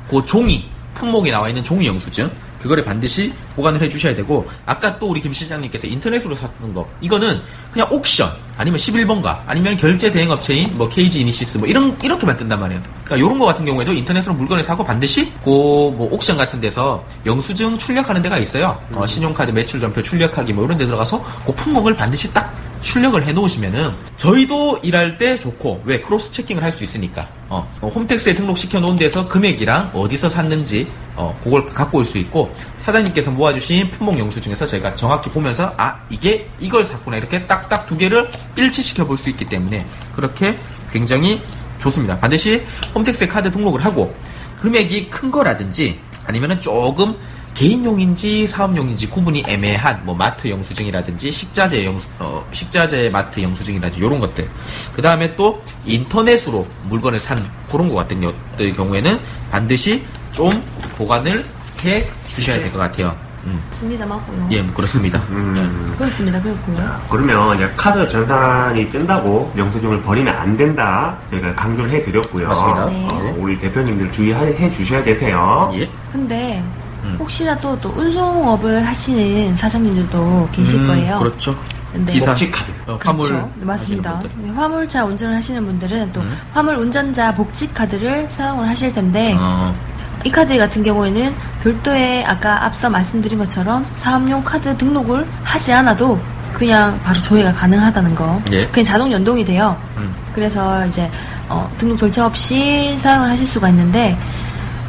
[0.10, 2.30] 그 종이 품목에 나와 있는 종이 영수증
[2.62, 7.42] 그거를 반드시 보관을 해주셔야 되고 아까 또 우리 김 시장님께서 인터넷으로 샀던 거 이거는
[7.72, 12.60] 그냥 옥션 아니면 11번가 아니면 결제 대행 업체인 뭐 KG 이니시스 뭐 이런 이렇게만 뜬단
[12.60, 12.82] 말이에요.
[13.06, 18.22] 그러니까 이런 거 같은 경우에도 인터넷으로 물건을 사고 반드시 그뭐 옥션 같은 데서 영수증 출력하는
[18.22, 18.80] 데가 있어요.
[18.96, 23.34] 어, 신용카드 매출 전표 출력하기 뭐 이런 데 들어가서 그 품목을 반드시 딱 출력을 해
[23.34, 28.80] 놓으시면은 저희도 일할 때 좋고 왜 cross checking을 할 수 있으니까 어, 어, 홈택스에 등록시켜
[28.80, 34.40] 놓은 데서 금액이랑 어디서 샀는지 어, 그걸 갖고 올 수 있고 사장님께서 모아주신 품목 영수
[34.40, 39.30] 증에서 저희가 정확히 보면서 아 이게 이걸 샀구나 이렇게 딱딱 두 개를 일치시켜 볼 수
[39.30, 40.58] 있기 때문에 그렇게
[40.92, 41.42] 굉장히
[41.80, 42.20] 좋습니다.
[42.20, 42.62] 반드시
[42.96, 44.14] 홈택스에 카드 등록을 하고
[44.62, 47.16] 금액이 큰 거라든지 아니면은 조금
[47.54, 54.50] 개인용인지 사업용인지 구분이 애매한 뭐 마트 영수증이라든지 식자재 영수 어, 식자재 마트 영수증이라든지 이런 것들
[54.96, 59.20] 그 다음에 또 인터넷으로 물건을 산 그런 것 같은 것들 경우에는
[59.52, 60.64] 반드시 좀
[60.98, 61.46] 보관을
[61.84, 63.16] 해 주셔야 될 것 같아요.
[63.46, 63.62] 음.
[63.72, 64.48] 맞습니다, 맞고요.
[64.52, 65.18] 예, 뭐 그렇습니다.
[65.30, 65.96] 음.
[65.98, 66.76] 그렇습니다, 그렇고요.
[66.76, 71.18] 자, 그러면 이제 카드 전산이 뜬다고 영수증을 버리면 안 된다.
[71.32, 72.48] 저희가 강조를 해드렸고요.
[72.50, 72.86] 맞습니다.
[72.88, 73.08] 네.
[73.12, 75.72] 어, 우리 대표님들 주의해 주셔야 되세요.
[75.74, 75.90] 예.
[76.12, 76.72] 근데 음.
[77.20, 81.18] 혹시라도 또 운송업을 하시는 사장님들도 계실 음, 거예요.
[81.18, 81.56] 그렇죠.
[81.92, 82.32] 근데 기사.
[82.32, 82.72] 복지 카드.
[82.88, 83.52] 어, 화물 그렇죠.
[83.56, 84.22] 네, 맞습니다.
[84.38, 86.38] 네, 화물차 운전을 하시는 분들은 또 음.
[86.54, 89.76] 화물 운전자 복지 카드를 사용을 하실 텐데 어,
[90.24, 96.20] 이 카드 같은 경우에는 별도의 아까 앞서 말씀드린 것처럼 사업용 카드 등록을 하지 않아도
[96.54, 98.42] 그냥 바로 조회가 가능하다는 거.
[98.52, 98.60] 예.
[98.68, 99.76] 그냥 자동 연동이 돼요.
[99.98, 100.14] 음.
[100.34, 101.10] 그래서 이제
[101.48, 104.18] 어, 등록 절차 없이 사용을 하실 수가 있는데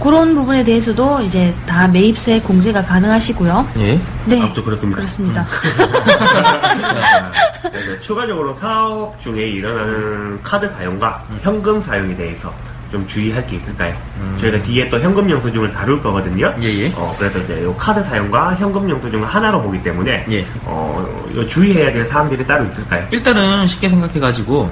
[0.00, 3.68] 그런 부분에 대해서도 이제 다 매입세 공제가 가능하시고요.
[3.78, 4.00] 예.
[4.24, 4.42] 네.
[4.42, 4.96] 아, 또 그렇습니다.
[4.96, 5.46] 그렇습니다.
[7.70, 12.52] 네, 추가적으로 사업 중에 일어나는 카드 사용과 현금 사용에 대해서
[12.90, 13.94] 좀 주의할 게 있을까요?
[14.18, 14.36] 음.
[14.40, 16.52] 저희가 뒤에 또 현금 영수증을 다룰 거거든요.
[16.60, 16.92] 예, 예.
[16.96, 20.44] 어, 그래서 이제 요 카드 사용과 현금 영수증을 하나로 보기 때문에 예.
[20.64, 23.06] 어, 요 주의해야 될 사항들이 따로 있을까요?
[23.12, 24.70] 일단은 쉽게 생각해가지고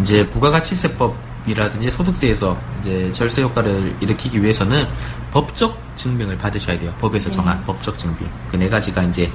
[0.00, 1.14] 이제 부가가치세법
[1.46, 4.86] 이라든지 소득세에서 이제 절세 효과를 일으키기 위해서는
[5.32, 6.92] 법적 증빙을 받으셔야 돼요.
[7.00, 7.34] 법에서 네.
[7.36, 8.28] 정한 법적 증빙.
[8.50, 9.30] 그 네 가지가 이제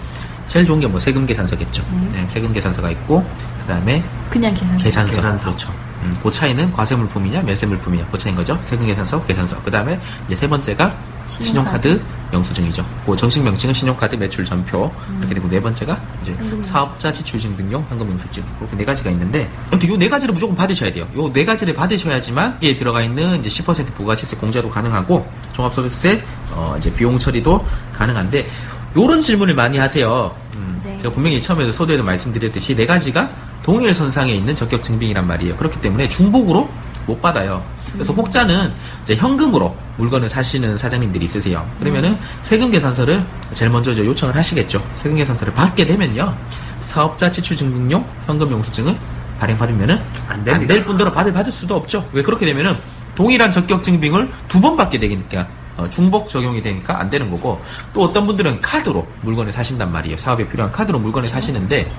[0.48, 1.84] 제일 좋은 게 뭐 세금 계산서겠죠.
[1.90, 2.10] 음.
[2.14, 3.26] 네, 세금 계산서가 있고
[3.60, 4.78] 그 다음에 그냥 계산.
[4.78, 5.16] 계산서.
[5.16, 5.46] 계산서.
[5.46, 5.74] 그렇죠.
[6.04, 8.58] 음, 그 차이는 과세물품이냐 면세물품이냐 그 차이인 거죠.
[8.64, 9.62] 세금 계산서, 계산서.
[9.64, 10.96] 그 다음에 이제 세 번째가
[11.44, 11.88] 신용카드.
[11.88, 12.86] 신용카드 영수증이죠.
[13.06, 16.62] 그 정식 명칭은 신용카드 매출 전표 이렇게 되고 네 번째가 이제 현금.
[16.62, 20.92] 사업자 지출 증빙용 현금 영수증 이렇게 네 가지가 있는데 아무튼 요 네 가지를 무조건 받으셔야
[20.92, 21.08] 돼요.
[21.16, 26.94] 요 네 가지를 받으셔야지만 이게 들어가 있는 이제 10% 부가세세 공제도 가능하고 종합소득세 어 이제
[26.94, 28.46] 비용 처리도 가능한데
[28.98, 30.36] 요런 질문을 많이 하세요.
[30.56, 30.98] 음, 네.
[30.98, 33.30] 제가 분명히 처음에도 서두에도 말씀드렸듯이 네 가지가
[33.64, 35.56] 동일 선상에 있는 적격 증빙이란 말이에요.
[35.58, 36.70] 그렇기 때문에 중복으로
[37.08, 37.64] 못 받아요.
[37.94, 38.72] 그래서 혹자는
[39.04, 41.68] 이제 현금으로 물건을 사시는 사장님들이 있으세요.
[41.80, 44.86] 그러면은 세금 계산서를 제일 먼저 이제 요청을 하시겠죠.
[44.96, 46.36] 세금 계산서를 받게 되면요.
[46.82, 48.96] 사업자 지출 증빙용 현금 영수증을
[49.40, 50.44] 발행받으면은 안.
[50.68, 52.08] 될 뿐더러 받을 받을 수도 없죠.
[52.12, 52.78] 왜 그렇게 되면은
[53.16, 57.62] 동일한 적격 증빙을 두 번 받게 되니까 어, 중복 적용이 되니까 안 되는 거고
[57.94, 60.18] 또 어떤 분들은 카드로 물건을 사신단 말이에요.
[60.18, 61.92] 사업에 필요한 카드로 물건을 사시는데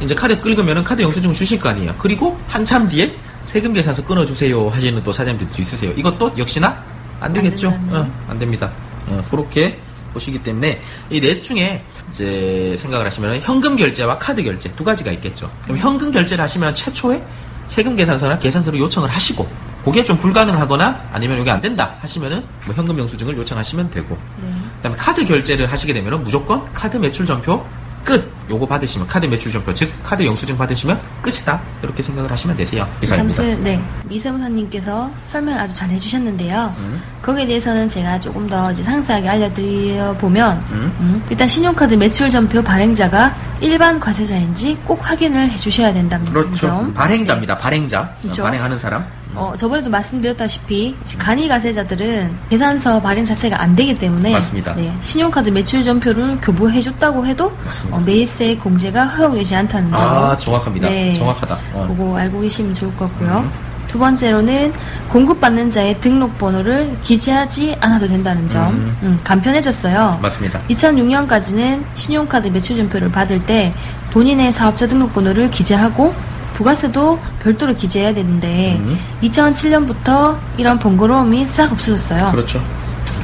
[0.00, 1.94] 이제 카드 끌으면은 카드 영수증 주실 거 아니에요.
[1.98, 5.92] 그리고 한참 뒤에 세금 계산서 끊어주세요 하시는 또 사장님들도 있으세요.
[5.96, 6.82] 이것도 역시나
[7.20, 7.68] 안 되겠죠.
[7.70, 8.70] 안 어, 안 됩니다.
[9.06, 9.78] 어, 그렇게
[10.12, 15.50] 보시기 때문에 이 넷 중에 이제 생각을 하시면 현금 결제와 카드 결제 두 가지가 있겠죠.
[15.64, 17.22] 그럼 현금 결제를 하시면 최초에
[17.66, 19.48] 세금 계산서나 계산서를 요청을 하시고
[19.84, 24.52] 그게 좀 불가능하거나 아니면 이게 안 된다 하시면은 뭐 현금 영수증을 요청하시면 되고 네.
[24.76, 27.64] 그다음에 카드 결제를 하시게 되면은 무조건 카드 매출 전표
[28.04, 32.86] 끝 요거 받으시면 카드 매출 전표 즉 카드 영수증 받으시면 끝이다 이렇게 생각을 하시면 되세요
[33.02, 33.42] 이상입니다.
[33.42, 36.74] 아무튼 네 미세무사님께서 설명 아주 잘 해주셨는데요.
[36.78, 37.02] 음.
[37.22, 40.92] 거기에 대해서는 제가 조금 더 이제 상세하게 알려드려 보면 음.
[41.00, 46.66] 음, 일단 신용카드 매출 전표 발행자가 일반 과세자인지 꼭 확인을 해주셔야 된다는 그렇죠.
[46.66, 46.92] 점.
[46.94, 47.58] 발행자입니다.
[47.58, 48.42] 발행자 어, 그렇죠.
[48.42, 49.04] 발행하는 사람.
[49.34, 54.74] 어, 저번에도 말씀드렸다시피 간이 가세자들은 계산서 발행 자체가 안 되기 때문에 맞습니다.
[54.74, 57.96] 네, 신용카드 매출 전표를 교부해줬다고 해도 맞습니다.
[57.98, 60.06] 어, 매입세 공제가 허용되지 않다는 점.
[60.08, 60.88] 아 정확합니다.
[60.88, 61.14] 네.
[61.14, 61.58] 정확하다.
[61.74, 61.84] 어.
[61.88, 63.38] 보고 알고 계시면 좋을 것 같고요.
[63.38, 63.72] 음.
[63.88, 64.72] 두 번째로는
[65.10, 68.68] 공급받는 자의 등록번호를 기재하지 않아도 된다는 점.
[68.72, 68.96] 음.
[69.02, 70.18] 음, 간편해졌어요.
[70.22, 70.60] 맞습니다.
[70.70, 73.74] 2006년까지는 신용카드 매출전표를 받을 때
[74.10, 76.14] 본인의 사업자 등록번호를 기재하고
[76.52, 78.98] 부가세도 별도로 기재해야 되는데 음.
[79.22, 82.30] 2007년부터 이런 번거로움이 싹 없어졌어요.
[82.30, 82.62] 그렇죠.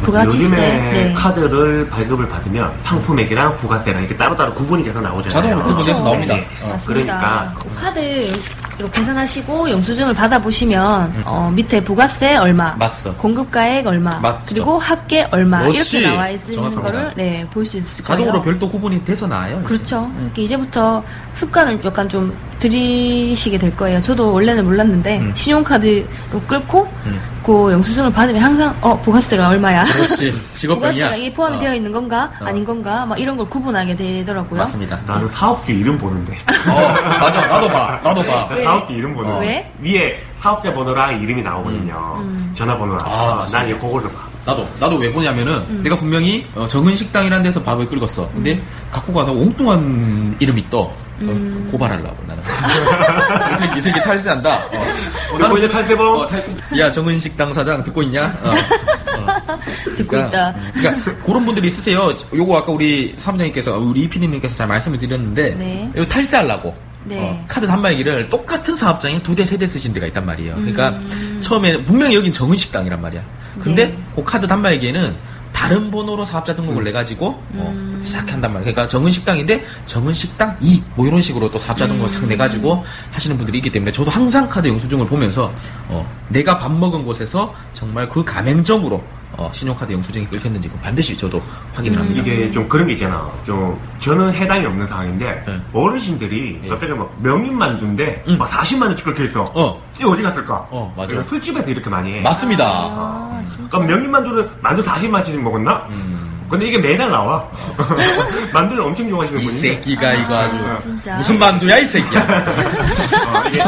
[0.02, 1.12] 부가치세 요즘에 네.
[1.12, 5.28] 카드를 발급을 받으면 상품액이랑 부가세랑 이렇게 따로따로 구분이 돼서 나오잖아요.
[5.28, 6.04] 자동으로 구분돼서 그렇죠.
[6.04, 6.34] 나옵니다.
[6.34, 6.48] 네.
[6.62, 6.68] 어.
[6.68, 7.18] 맞습니다.
[7.18, 8.32] 그러니까 그 카드
[8.78, 11.22] 이렇게 계산하시고 영수증을 받아보시면 음.
[11.24, 13.12] 어, 밑에 부가세 얼마, 맞어.
[13.16, 14.44] 공급가액 얼마, 맞죠.
[14.46, 15.96] 그리고 합계 얼마 그렇지.
[15.98, 16.82] 이렇게 나와 있는 정확합니다.
[16.82, 18.18] 거를 네, 볼 수 있을 거예요.
[18.20, 19.56] 자동으로 별도 구분이 돼서 나와요.
[19.60, 19.68] 이제.
[19.68, 20.10] 그렇죠.
[20.22, 21.02] 이렇게 이제부터
[21.34, 24.00] 습관을 약간 좀 들이시게 될 거예요.
[24.02, 25.32] 저도 원래는 몰랐는데 음.
[25.34, 27.20] 신용카드로 끌고 음.
[27.44, 29.84] 그 영수증을 받으면 항상 어 부가세가 얼마야?
[29.84, 30.34] 그렇지.
[30.54, 30.90] 직업병이야.
[31.06, 31.60] 부가세가 이게 포함이 어.
[31.60, 32.44] 되어 있는 건가 어.
[32.46, 34.60] 아닌 건가 막 이런 걸 구분하게 되더라고요.
[34.60, 34.98] 맞습니다.
[35.06, 36.32] 나는 사업주 이름 보는데.
[36.68, 37.46] 어, 맞아.
[37.46, 38.00] 나도 봐.
[38.02, 38.48] 나도 봐.
[38.54, 38.64] 왜?
[38.68, 39.72] 사업주 이름 보는 왜?
[39.80, 42.16] 위에 사업자 번호랑 이름이 나오거든요.
[42.20, 42.50] 음.
[42.54, 43.00] 전화번호랑.
[43.06, 43.58] 아, 맞습니다.
[43.58, 44.28] 난 이제 그거를 봐.
[44.44, 45.80] 나도 나도 왜 보냐면은 음.
[45.82, 48.30] 내가 분명히 어, 정은 식당이라는 데서 밥을 끌었어.
[48.32, 50.80] 근데 갖고 가다 엉뚱한 이름이 떠.
[50.80, 51.68] 어, 음.
[51.70, 52.42] 고발하려고 나는.
[53.52, 54.54] 이 새끼 이 새끼 탈세한다.
[54.54, 54.86] 어.
[55.32, 56.16] 어, 듣고 있는 탈세범?
[56.16, 56.44] 어, 탈-
[56.78, 58.26] 야 정은 식당 사장 듣고 있냐?
[58.42, 58.50] 어.
[58.50, 59.56] 어.
[59.96, 60.50] 듣고 그러니까, 있다.
[60.50, 62.14] 음, 그러니까 그런 분들이 있으세요.
[62.32, 65.90] 요거 아까 우리 사무장님께서 우리 이피디님께서 잘 말씀을 드렸는데 네.
[65.94, 66.74] 이거 탈세하려고.
[67.08, 67.18] 네.
[67.18, 70.54] 어, 카드 단말기를 똑같은 사업장에 두 대, 세 대 쓰신 데가 있단 말이에요.
[70.56, 71.38] 그러니까 음.
[71.40, 73.22] 처음에 분명히 여긴 정은식당이란 말이야.
[73.58, 73.98] 근데 네.
[74.14, 75.16] 그 카드 단말기에는
[75.52, 76.84] 다른 번호로 사업자 등록을 음.
[76.84, 77.94] 내 가지고 음.
[77.96, 78.72] 어, 싹 한단 말이에요.
[78.72, 82.84] 그러니까 정은 식당인데 정은 식당 2 뭐 이런 식으로 또 사업자 등록을 싹 내 가지고
[83.10, 85.52] 하시는 분들이 있기 때문에 저도 항상 카드 영수증을 보면서
[85.88, 89.02] 어, 내가 밥 먹은 곳에서 정말 그 가맹점으로
[89.38, 91.40] 어, 신용카드 영수증이 끊겼는지 반드시 저도
[91.72, 92.20] 확인을 합니다.
[92.20, 93.30] 이게 좀 그런 게 있잖아.
[93.46, 95.60] 좀 저는 해당이 없는 상황인데 네.
[95.72, 96.68] 어르신들이 예.
[96.68, 98.36] 갑자기 막 명인 만두인데 음.
[98.36, 99.44] 막 40만 원치 걸려 있어.
[99.54, 99.80] 어.
[100.04, 100.66] 어디 갔을까?
[100.70, 101.08] 어, 맞아.
[101.08, 102.20] 그러니까 술집에서 이렇게 많이 해.
[102.20, 102.64] 맞습니다.
[102.66, 103.70] 아, 진짜.
[103.70, 105.86] 그럼 명인 만두를 만두 40만 원씩 먹었나?
[105.90, 106.17] 음.
[106.48, 107.46] 근데 이게 매달 나와.
[108.52, 109.58] 만두를 엄청 좋아하시는 이 분이.
[109.58, 111.14] 새끼가 이거 아주 아, 진짜.
[111.16, 112.20] 무슨 만두야 이 새끼야.
[113.28, 113.62] 어, 이게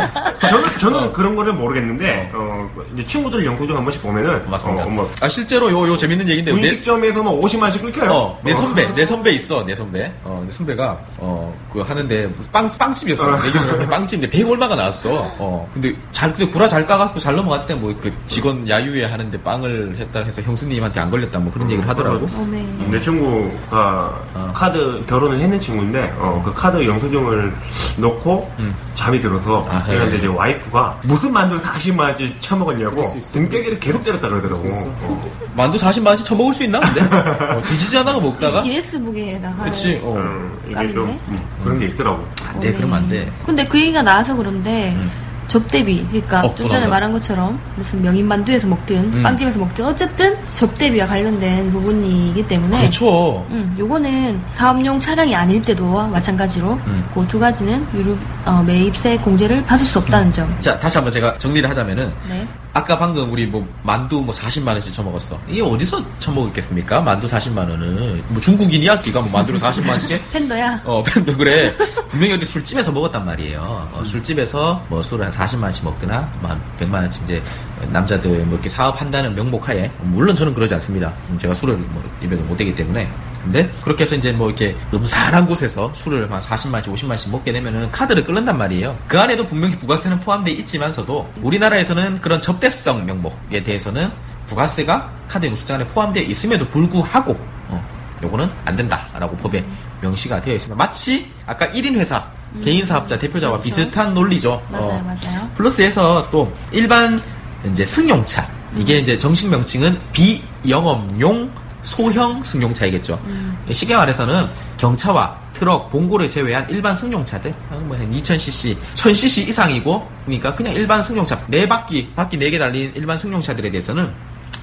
[0.48, 4.84] 저는 저는 그런 거를 모르겠는데 어, 이제 친구들 영수증 한 번씩 보면은 맞습니다.
[4.84, 8.12] 어, 뭐아 실제로 요 요 재밌는 얘기인데 내, 분식점에서 뭐 50만 원씩 끊겨요.
[8.12, 10.12] 어, 내 선배, 내 선배 있어, 내 선배.
[10.24, 13.26] 어, 내 선배가, 어, 그 하는데, 빵, 빵집이었어.
[13.28, 13.36] 어.
[13.78, 15.08] 내 빵집인데 100 얼마가 나왔어.
[15.38, 17.74] 어, 근데 잘, 근데 구라 잘 까갖고 잘 넘어갔대.
[17.74, 21.38] 뭐, 그 직원 야유회 하는데 빵을 했다 해서 형수님한테 안 걸렸다.
[21.40, 22.28] 뭐 그런 얘기를 하더라고.
[22.36, 22.64] 어메.
[22.90, 24.52] 내 친구가 어.
[24.54, 27.54] 카드 결혼을 했는 친구인데 어, 그 카드 영수증을
[27.98, 28.74] 놓고 음.
[28.94, 29.94] 잠이 들어서 아, 네.
[29.94, 33.04] 그런데 이제 와이프가 무슨 만두를 40만 원치 처먹었냐고.
[33.32, 34.68] 등깨기를 계속 때렸다 그러더라고.
[34.72, 35.20] 어.
[35.56, 37.00] 만두 40만 원씩 처먹을 수 있나, 근데?
[37.54, 38.62] 어, 뒤지지 않아가 먹다가?
[38.62, 39.64] 기네스북에 나가.
[39.64, 40.14] 그치, 어.
[40.16, 40.94] 음, 이게 깜인데?
[40.94, 42.24] 좀 음, 그런 게 있더라고.
[42.48, 43.30] 안 돼, 그러면 안 돼.
[43.46, 45.10] 근데 그 얘기가 나와서 그런데 음.
[45.50, 46.90] 접대비, 그러니까 어, 좀또 전에 나온다.
[46.90, 49.22] 말한 것처럼 무슨 명인만두에서 먹든 음.
[49.22, 53.44] 빵집에서 먹든 어쨌든 접대비와 관련된 부분이기 때문에 그렇죠.
[53.50, 57.04] 음, 요거는 사업용 차량이 아닐 때도 마찬가지로 음.
[57.12, 60.56] 그두 가지는 유류 어, 매입세 공제를 받을 수 없다는 점.
[60.60, 62.46] 자, 다시 한번 제가 정리를 하자면은, 네.
[62.72, 65.38] 아까 방금 우리 뭐 만두 뭐 40만 원씩 처먹었어.
[65.48, 67.00] 이게 어디서 처먹었겠습니까?
[67.00, 69.00] 만두 40만 원은 뭐 중국인이야?
[69.00, 70.20] 기가 뭐 만두를 40만 원씩 해?
[70.32, 70.80] 팬더야.
[70.84, 71.74] 어, 팬도 그래.
[72.10, 73.88] 분명히 어디 술집에서 먹었단 말이에요.
[73.92, 77.42] 어, 술집에서 뭐 술을 한 40만 원씩 먹거나 뭐한 100만 원씩 이제
[77.90, 81.12] 남자들 뭐 이렇게 사업한다는 명목하에 물론 저는 그러지 않습니다.
[81.38, 83.08] 제가 술을 뭐 입에도 못 되기 때문에.
[83.42, 87.52] 근데 그렇게 해서 이제 뭐 이렇게 음산한 곳에서 술을 한 40만 원씩 50만 원씩 먹게
[87.52, 88.96] 되면은 카드를 끌는단 말이에요.
[89.08, 94.10] 그 안에도 분명히 부가세는 포함되어 있지만서도 우리나라에서는 그런 접대성 명목에 대해서는
[94.48, 97.84] 부가세가 카드 영수증 안에 포함되어 있음에도 불구하고 어,
[98.22, 99.64] 요거는 안 된다라고 법에
[100.00, 100.76] 명시가 되어 있습니다.
[100.76, 102.26] 마치 아까 1인 회사
[102.62, 103.64] 개인 사업자 대표자와 그렇죠.
[103.64, 104.60] 비슷한 논리죠.
[104.70, 105.50] 맞아요, 어, 맞아요.
[105.54, 107.18] 플러스해서 또 일반
[107.64, 111.50] 이제 승용차 이게 이제 정식 명칭은 비영업용
[111.82, 113.20] 소형 승용차이겠죠.
[113.24, 113.58] 음.
[113.72, 121.02] 쉽게 말해서는 경차와 트럭, 봉고를 제외한 일반 승용차들, 뭐한 2000cc, 1000cc 이상이고, 그러니까 그냥 일반
[121.02, 124.10] 승용차, 네 바퀴, 바퀴 네 개 달린 일반 승용차들에 대해서는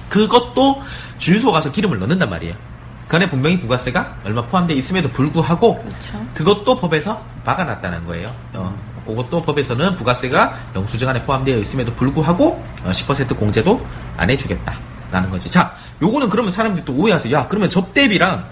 [0.08, 0.82] 그것도
[1.18, 2.54] 주유소 가서 기름을 넣는단 말이에요.
[3.08, 6.26] 그 안에 분명히 부가세가 얼마 포함되어 있음에도 불구하고 그렇죠.
[6.34, 8.26] 그것도 법에서 막아놨다는 거예요.
[8.52, 13.84] 어, 그것도 법에서는 부가세가 영수증 안에 포함되어 있음에도 불구하고 어, 10% 공제도
[14.18, 15.50] 안 해주겠다라는 거지.
[15.50, 17.36] 자, 요거는 그러면 사람들이 또 오해하세요.
[17.36, 18.46] 야, 그러면 접대비랑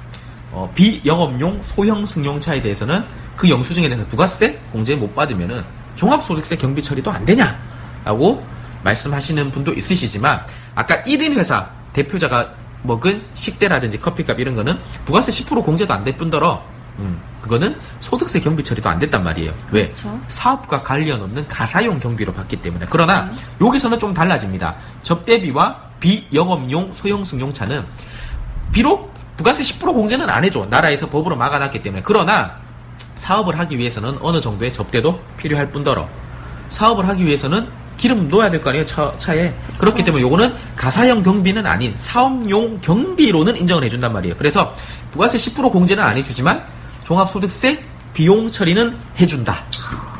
[0.52, 3.04] 어, 비영업용 소형 승용차에 대해서는
[3.36, 5.64] 그 영수증에 대해서 부가세 공제 못 받으면은
[5.96, 8.44] 종합소득세 경비 처리도 안 되냐라고
[8.82, 15.92] 말씀하시는 분도 있으시지만 아까 1인 회사 대표자가 먹은 식대라든지 커피값 이런 거는 부가세 10% 공제도
[15.92, 16.62] 안 될 뿐더러
[16.98, 19.52] 음, 그거는 소득세 경비 처리도 안 됐단 말이에요.
[19.70, 19.84] 왜?
[19.88, 20.18] 그렇죠.
[20.28, 22.86] 사업과 관련 없는 가사용 경비로 받기 때문에.
[22.88, 23.36] 그러나 네.
[23.60, 24.76] 여기서는 좀 달라집니다.
[25.02, 27.84] 접대비와 비영업용 소형 승용차는
[28.72, 30.66] 비록 부가세 10% 공제는 안 해줘.
[30.70, 32.02] 나라에서 법으로 막아놨기 때문에.
[32.04, 32.56] 그러나
[33.16, 36.08] 사업을 하기 위해서는 어느 정도의 접대도 필요할 뿐더러
[36.68, 41.64] 사업을 하기 위해서는 기름 넣어야 될 거 아니에요 차, 차에 그렇기 때문에 요거는 가사형 경비는
[41.66, 44.74] 아닌 사업용 경비로는 인정을 해준단 말이에요 그래서
[45.12, 46.62] 부가세 10% 공제는 안 해주지만
[47.04, 47.82] 종합소득세
[48.12, 49.64] 비용 처리는 해준다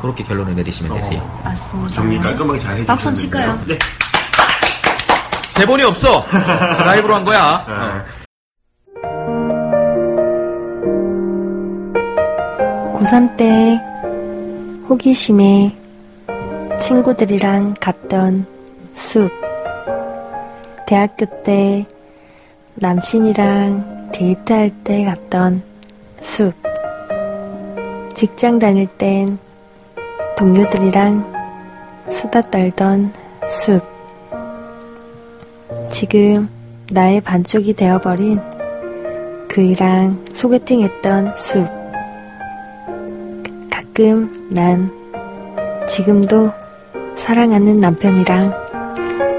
[0.01, 1.93] 그렇게 결론을 내리시면 되세요 맞습니다.
[1.93, 2.85] 정리 깔끔하게 잘 해주셨는데요.
[2.87, 3.61] 박수 한번 칠까요?
[3.67, 3.77] 네.
[5.57, 6.23] 대본이 없어
[6.85, 7.73] 라이브로 한 거야 네.
[9.03, 9.07] 어.
[12.99, 13.79] 고3 때
[14.87, 15.75] 호기심에
[16.79, 18.45] 친구들이랑 갔던
[18.93, 19.31] 숲.
[20.85, 21.85] 대학교 때
[22.75, 25.63] 남친이랑 데이트할 때 갔던
[26.21, 26.53] 숲.
[28.15, 29.37] 직장 다닐 땐
[30.37, 31.33] 동료들이랑
[32.09, 33.11] 수다 떨던
[33.49, 33.96] 숲.
[35.89, 36.49] 지금
[36.91, 38.35] 나의 반쪽이 되어버린
[39.47, 41.67] 그이랑 소개팅 했던 숲.
[43.69, 44.91] 가끔 난
[45.87, 46.51] 지금도
[47.15, 48.53] 사랑하는 남편이랑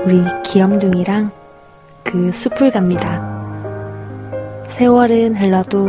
[0.05, 1.31] 우리 귀염둥이랑
[2.03, 3.23] 그 숲을 갑니다.
[4.69, 5.89] 세월은 흘러도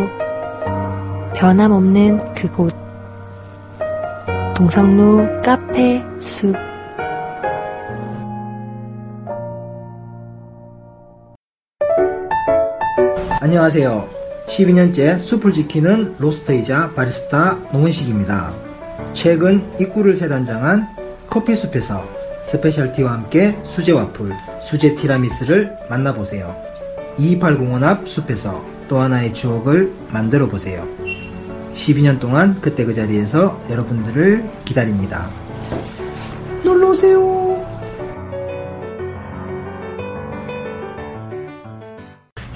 [1.36, 2.74] 변함없는 그곳.
[4.56, 6.56] 동성로 카페 숲.
[13.42, 14.10] 안녕하세요.
[14.50, 18.54] 12년째 숲을 지키는 로스터이자 바리스타 노문식입니다.
[19.14, 20.90] 최근 입구를 새단장한
[21.30, 22.04] 커피숲에서
[22.44, 26.54] 스페셜티와 함께 수제 와플, 수제 티라미스를 만나보세요.
[27.18, 30.86] 2280원 앞 숲에서 또 하나의 추억을 만들어 보세요.
[31.74, 35.30] 12년 동안 그때 그 자리에서 여러분들을 기다립니다.
[36.66, 37.39] 놀러오세요.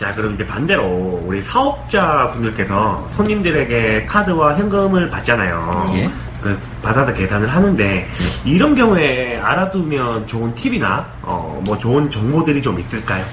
[0.04, 5.86] 자, 그럼 이제 반대로 우리 사업자 분들께서 손님들에게 카드와 현금을 받잖아요.
[5.94, 6.10] 예.
[6.42, 8.10] 그 받아서 계산을 하는데
[8.44, 13.24] 이런 경우에 알아두면 좋은 팁이나 어, 뭐 좋은 정보들이 좀 있을까요?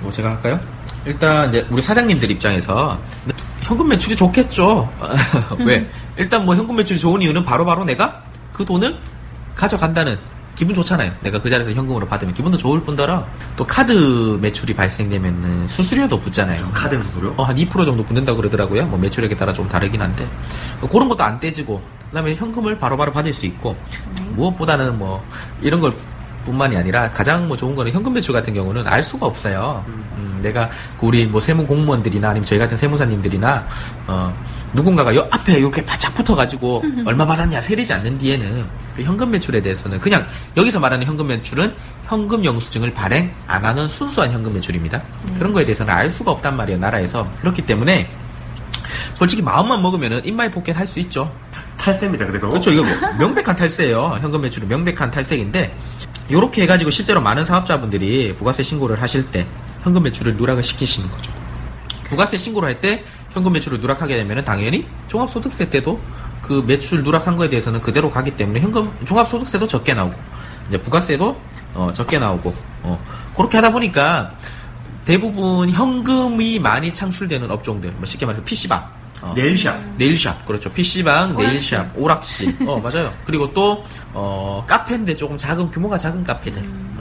[0.00, 0.58] 뭐 제가 할까요?
[1.04, 2.98] 일단 이제 우리 사장님들 입장에서
[3.60, 4.92] 현금 매출이 좋겠죠.
[5.64, 5.88] 왜?
[6.16, 8.96] 일단 뭐 현금 매출이 좋은 이유는 바로바로 내가 그 돈을
[9.54, 10.18] 가져간다는
[10.54, 11.12] 기분 좋잖아요.
[11.22, 16.70] 내가 그 자리에서 현금으로 받으면 기분도 좋을 뿐더러 또 카드 매출이 발생되면 수수료도 붙잖아요.
[16.72, 17.34] 카드 수수료?
[17.36, 18.86] 어, 한 2% 정도 붙는다고 그러더라고요.
[18.86, 20.26] 뭐 매출액에 따라 좀 다르긴 한데.
[20.90, 23.74] 그런 것도 안 떼지고, 그 다음에 현금을 바로바로 받을 수 있고,
[24.36, 25.24] 무엇보다는 뭐,
[25.62, 25.92] 이런 걸
[26.44, 29.84] 뿐만이 아니라 가장 뭐 좋은 거는 현금 매출 같은 경우는 알 수가 없어요.
[29.86, 33.66] 음, 내가 그 우리 뭐 세무 공무원들이나 아니면 저희 같은 세무사님들이나
[34.08, 34.34] 어
[34.74, 39.98] 누군가가 요 앞에 이렇게 바짝 붙어가지고 얼마 받았냐 세리지 않는 뒤에는 그 현금 매출에 대해서는
[39.98, 41.74] 그냥 여기서 말하는 현금 매출은
[42.06, 45.02] 현금 영수증을 발행 안 하는 순수한 현금 매출입니다.
[45.38, 48.10] 그런 거에 대해서는 알 수가 없단 말이에요 나라에서 그렇기 때문에
[49.14, 51.32] 솔직히 마음만 먹으면은 in my pocket 할 수 있죠.
[51.78, 52.48] 탈세입니다, 그래도.
[52.48, 52.70] 그렇죠.
[52.70, 54.18] 이거 뭐 명백한 탈세예요.
[54.20, 55.74] 현금 매출은 명백한 탈세인데
[56.28, 59.46] 이렇게 해가지고 실제로 많은 사업자분들이 부가세 신고를 하실 때
[59.82, 61.32] 현금 매출을 누락을 시키시는 거죠.
[62.12, 65.98] 부가세 신고를 할 때 현금 매출을 누락하게 되면 당연히 종합소득세 때도
[66.42, 70.14] 그 매출 누락한 거에 대해서는 그대로 가기 때문에 현금 종합소득세도 적게 나오고
[70.68, 71.40] 이제 부가세도
[71.74, 73.02] 어, 적게 나오고 어,
[73.34, 74.32] 그렇게 하다 보니까
[75.06, 78.90] 대부분 현금이 많이 창출되는 업종들 뭐 쉽게 말해서 PC방
[79.22, 79.80] 어, 네일샵.
[79.96, 80.70] 네일샵 그렇죠.
[80.72, 82.56] PC방 네일샵 오락실.
[82.66, 83.12] 어 맞아요.
[83.24, 86.60] 그리고 또 어, 카페인데 조금 작은 규모가 작은 카페들.
[86.62, 86.91] 어,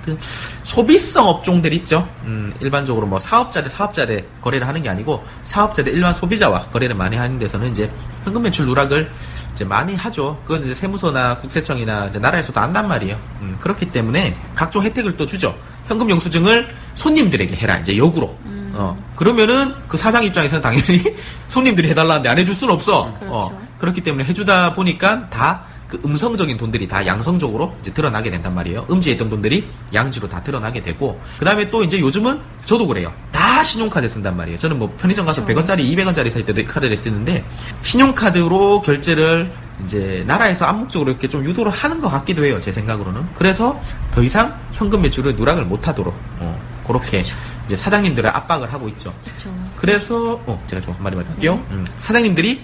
[0.00, 0.18] 아무튼
[0.64, 2.08] 소비성 업종들 있죠.
[2.24, 6.66] 음, 일반적으로 뭐 사업자 대 사업자 대 거래를 하는 게 아니고 사업자 대 일반 소비자와
[6.66, 7.90] 거래를 많이 하는 데서는 이제
[8.24, 9.10] 현금 매출 누락을
[9.52, 10.40] 이제 많이 하죠.
[10.44, 13.18] 그건 이제 세무서나 국세청이나 이제 나라에서도 안단 말이에요.
[13.40, 15.54] 음, 그렇기 때문에 각종 혜택을 또 주죠.
[15.86, 17.78] 현금 영수증을 손님들에게 해라.
[17.78, 18.36] 이제 역으로.
[18.72, 21.02] 어, 그러면은 그 사장 입장에서는 당연히
[21.48, 23.12] 손님들이 해달라는데 안 해줄 수는 없어.
[23.18, 23.34] 그렇죠.
[23.34, 28.86] 어, 그렇기 때문에 해주다 보니까 다 그 음성적인 돈들이 다 양성적으로 이제 드러나게 된단 말이에요.
[28.90, 33.12] 음지에 있던 돈들이 양지로 다 드러나게 되고, 그 다음에 또 이제 요즘은 저도 그래요.
[33.32, 34.56] 다 신용카드 쓴단 말이에요.
[34.58, 37.44] 저는 뭐 편의점 가서 100원짜리, 200원짜리 살 때도 카드를 쓰는데,
[37.82, 39.52] 신용카드로 결제를
[39.84, 42.60] 이제 나라에서 암묵적으로 이렇게 좀 유도를 하는 것 같기도 해요.
[42.60, 43.26] 제 생각으로는.
[43.34, 43.80] 그래서
[44.12, 47.24] 더 이상 현금 매출을 누락을 못 하도록, 어, 그렇게
[47.66, 49.12] 이제 사장님들을 압박을 하고 있죠.
[49.24, 49.54] 그렇죠.
[49.76, 51.64] 그래서 어 제가 좀 한마디만 더 할게요.
[51.70, 52.62] 음, 사장님들이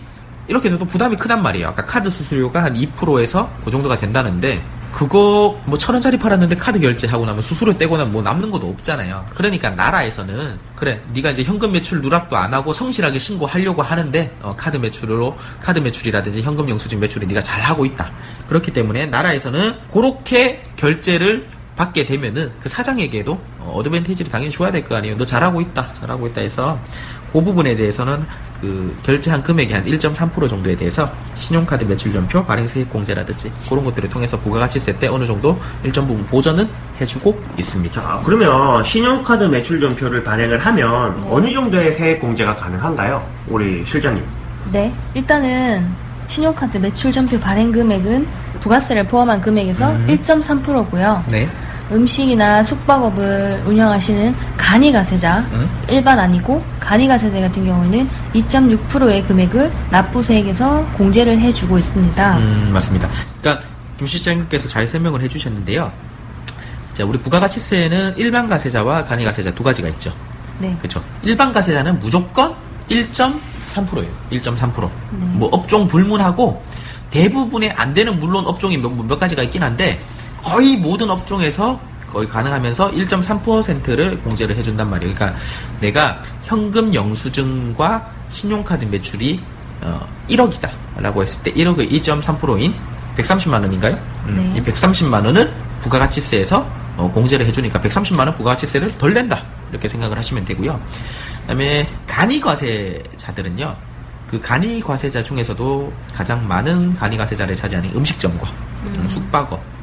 [0.48, 1.68] 이렇게 돼도 부담이 크단 말이에요.
[1.68, 7.26] 아까 카드 수수료가 한 2%에서 그 정도가 된다는데 그거 뭐 천 원짜리 팔았는데 카드 결제하고
[7.26, 9.26] 나면 수수료 떼고 나면 뭐 남는 것도 없잖아요.
[9.34, 14.78] 그러니까 나라에서는 그래 네가 이제 현금 매출 누락도 안 하고 성실하게 신고하려고 하는데 어, 카드
[14.78, 18.10] 매출로 카드 매출이라든지 현금 영수증 매출이 네가 잘 하고 있다.
[18.48, 24.96] 그렇기 때문에 나라에서는 그렇게 결제를 받게 되면은 그 사장에게도 어, 어드밴티지를 당연히 줘야 될 거
[24.96, 25.18] 아니에요.
[25.18, 26.78] 너 잘하고 있다, 잘하고 있다 해서
[27.32, 28.22] 그 부분에 대해서는
[28.60, 34.08] 그 결제한 금액의 한 1.3% 정도에 대해서 신용카드 매출 연표, 발행 세액 공제라든지 그런 것들을
[34.08, 36.68] 통해서 부가가치세 때 어느 정도 일정 부분 보전은
[37.00, 38.00] 해주고 있습니다.
[38.00, 43.24] 자, 그러면 신용카드 매출전표를 발행을 하면 어느 정도의 세액 공제가 가능한가요?
[43.48, 44.24] 우리 실장님.
[44.72, 45.86] 네, 일단은
[46.26, 48.26] 신용카드 매출 전표 발행 금액은
[48.60, 50.06] 부가세를 포함한 금액에서 음.
[50.08, 51.22] 1.3%고요.
[51.30, 51.48] 네.
[51.90, 55.68] 음식이나 숙박업을 운영하시는 간이가 세자, 음.
[55.88, 62.38] 일반 아니고 간이가세자 같은 경우에는 2.6%의 금액을 납부세액에서 공제를 해주고 있습니다.
[62.38, 63.08] 음, 맞습니다.
[63.40, 63.64] 그러니까
[63.98, 65.92] 김 실장님께서 잘 설명을 해주셨는데요.
[66.92, 70.12] 자, 우리 부가가치세는 일반 가세자와 간이 가세자 두 가지가 있죠.
[70.58, 70.74] 네.
[70.78, 71.02] 그렇죠.
[71.22, 72.54] 일반 가세자는 무조건
[72.90, 74.10] 1.3%예요.
[74.32, 74.80] 1.3%.
[74.80, 75.26] 네.
[75.34, 76.62] 뭐 업종 불문하고
[77.10, 80.00] 대부분의 안 되는 물론 업종이 몇, 몇 가지가 있긴 한데
[80.46, 85.12] 거의 모든 업종에서 거의 가능하면서 1.3%를 공제를 해준단 말이에요.
[85.12, 85.38] 그러니까
[85.80, 89.40] 내가 현금 영수증과 신용카드 매출이
[89.80, 92.74] 어, 1억이다라고 했을 때 1억의 2.3%인
[93.16, 93.98] 130만 원인가요?
[94.28, 94.60] 음, 네.
[94.60, 96.64] 이 130만 원은 부가가치세에서
[96.96, 100.80] 어, 공제를 해주니까 130만 원 부가가치세를 덜 낸다 이렇게 생각을 하시면 되고요.
[101.42, 103.76] 그다음에 간이 과세자들은요.
[104.28, 108.48] 그 간이 과세자 중에서도 가장 많은 간이 과세자를 차지하는 음식점과
[108.84, 109.75] 음, 숙박업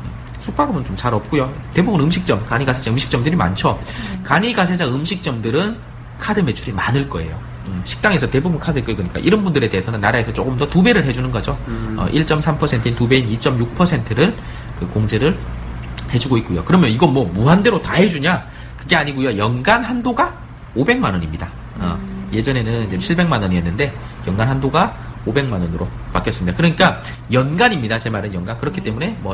[0.43, 1.51] 숙박업은 좀 잘 없고요.
[1.73, 3.79] 대부분 음식점, 간이 가세자 음식점들이 많죠.
[4.23, 5.77] 간이 가세자 음식점들은
[6.19, 7.37] 카드 매출이 많을 거예요.
[7.65, 11.57] 음, 식당에서 대부분 카드 끌으니까 이런 분들에 대해서는 나라에서 조금 더 두 배를 해주는 거죠.
[11.67, 11.95] 음.
[11.97, 14.35] 어, 1.3%인 두 배인 2.6%를
[14.79, 15.37] 그 공제를
[16.13, 16.63] 해주고 있고요.
[16.63, 18.45] 그러면 이거 뭐 무한대로 다 해주냐?
[18.77, 19.37] 그게 아니고요.
[19.37, 20.35] 연간 한도가
[20.75, 21.49] 500만 원입니다.
[21.79, 21.97] 어,
[22.31, 23.93] 예전에는 이제 700만 원이었는데
[24.27, 26.55] 연간 한도가 500만 원으로 바뀌었습니다.
[26.57, 27.97] 그러니까 연간입니다.
[27.97, 28.57] 제 말은 연간.
[28.57, 29.33] 그렇기 때문에 뭐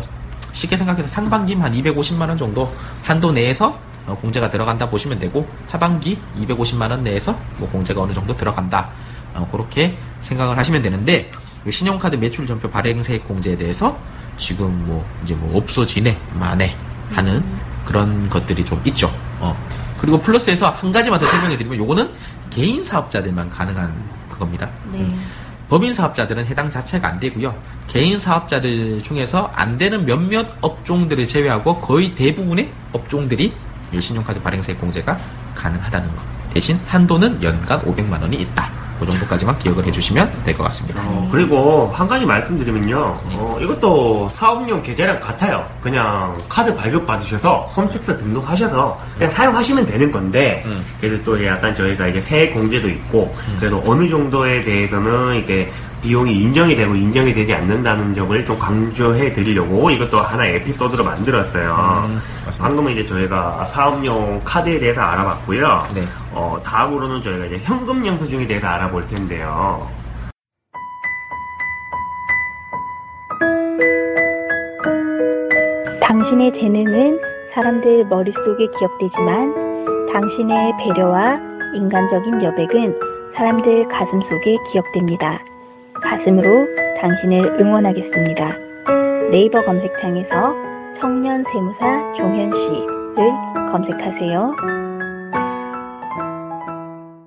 [0.60, 6.20] 쉽게 생각해서 상반기면 한 250만 원 정도 한도 내에서 어, 공제가 들어간다 보시면 되고 하반기
[6.38, 8.90] 250만 원 내에서 뭐 공제가 어느 정도 들어간다.
[9.34, 11.32] 어, 그렇게 생각을 하시면 되는데
[11.66, 13.98] 이 신용카드 매출 전표 발행세액 공제에 대해서
[14.38, 16.76] 지금 뭐 이제 뭐 없어지네 만에
[17.12, 17.44] 하는
[17.86, 19.12] 그런 것들이 좀 있죠.
[19.40, 19.56] 어.
[19.98, 22.10] 그리고 플러스에서 한 가지만 더 설명해 드리면 요거는
[22.50, 23.94] 개인 사업자들만 가능한
[24.30, 24.70] 그겁니다.
[24.92, 25.08] 네.
[25.70, 27.56] 법인 사업자들은 해당 자체가 안 되고요.
[27.88, 33.54] 개인 사업자들 중에서 안 되는 몇몇 업종들을 제외하고 거의 대부분의 업종들이
[33.94, 35.20] 이 신용카드 발행세액 공제가
[35.54, 36.22] 가능하다는 것.
[36.50, 38.79] 대신 한도는 연간 500만 원이 있다.
[39.00, 41.02] 그 정도까지만 기억을 해주시면 될 것 같습니다.
[41.06, 43.22] 어, 그리고 한 가지 말씀드리면요.
[43.30, 43.36] 네.
[43.38, 45.66] 어, 이것도 사업용 계좌랑 같아요.
[45.82, 50.84] 그냥 카드 발급 받으셔서 홈택스 등록하셔서 그냥 사용하시면 되는 건데, 음.
[51.00, 55.72] 그래서 또 약간 저희가 이제 세액 공제도 있고, 그래도 어느 정도에 대해서는 이게
[56.02, 62.06] 비용이 인정이 되고 인정이 되지 않는다는 점을 좀 강조해 드리려고 이것도 하나의 에피소드로 만들었어요.
[62.08, 62.22] 음.
[62.58, 65.88] 방금은 이제 저희가 사업용 카드에 대해서 알아봤고요.
[65.94, 66.08] 네.
[66.34, 69.88] 어, 다음으로는 저희가 이제 현금 영수증에 대해서 알아볼 텐데요.
[76.02, 77.20] 당신의 재능은
[77.54, 79.54] 사람들 머릿속에 기억되지만
[80.12, 81.40] 당신의 배려와
[81.76, 83.00] 인간적인 여백은
[83.36, 85.40] 사람들 가슴 속에 기억됩니다.
[86.02, 86.68] 가슴으로
[87.02, 88.52] 당신을 응원하겠습니다.
[89.32, 90.56] 네이버 검색창에서
[91.00, 94.89] 청년 세무사 종현 씨를 검색하세요.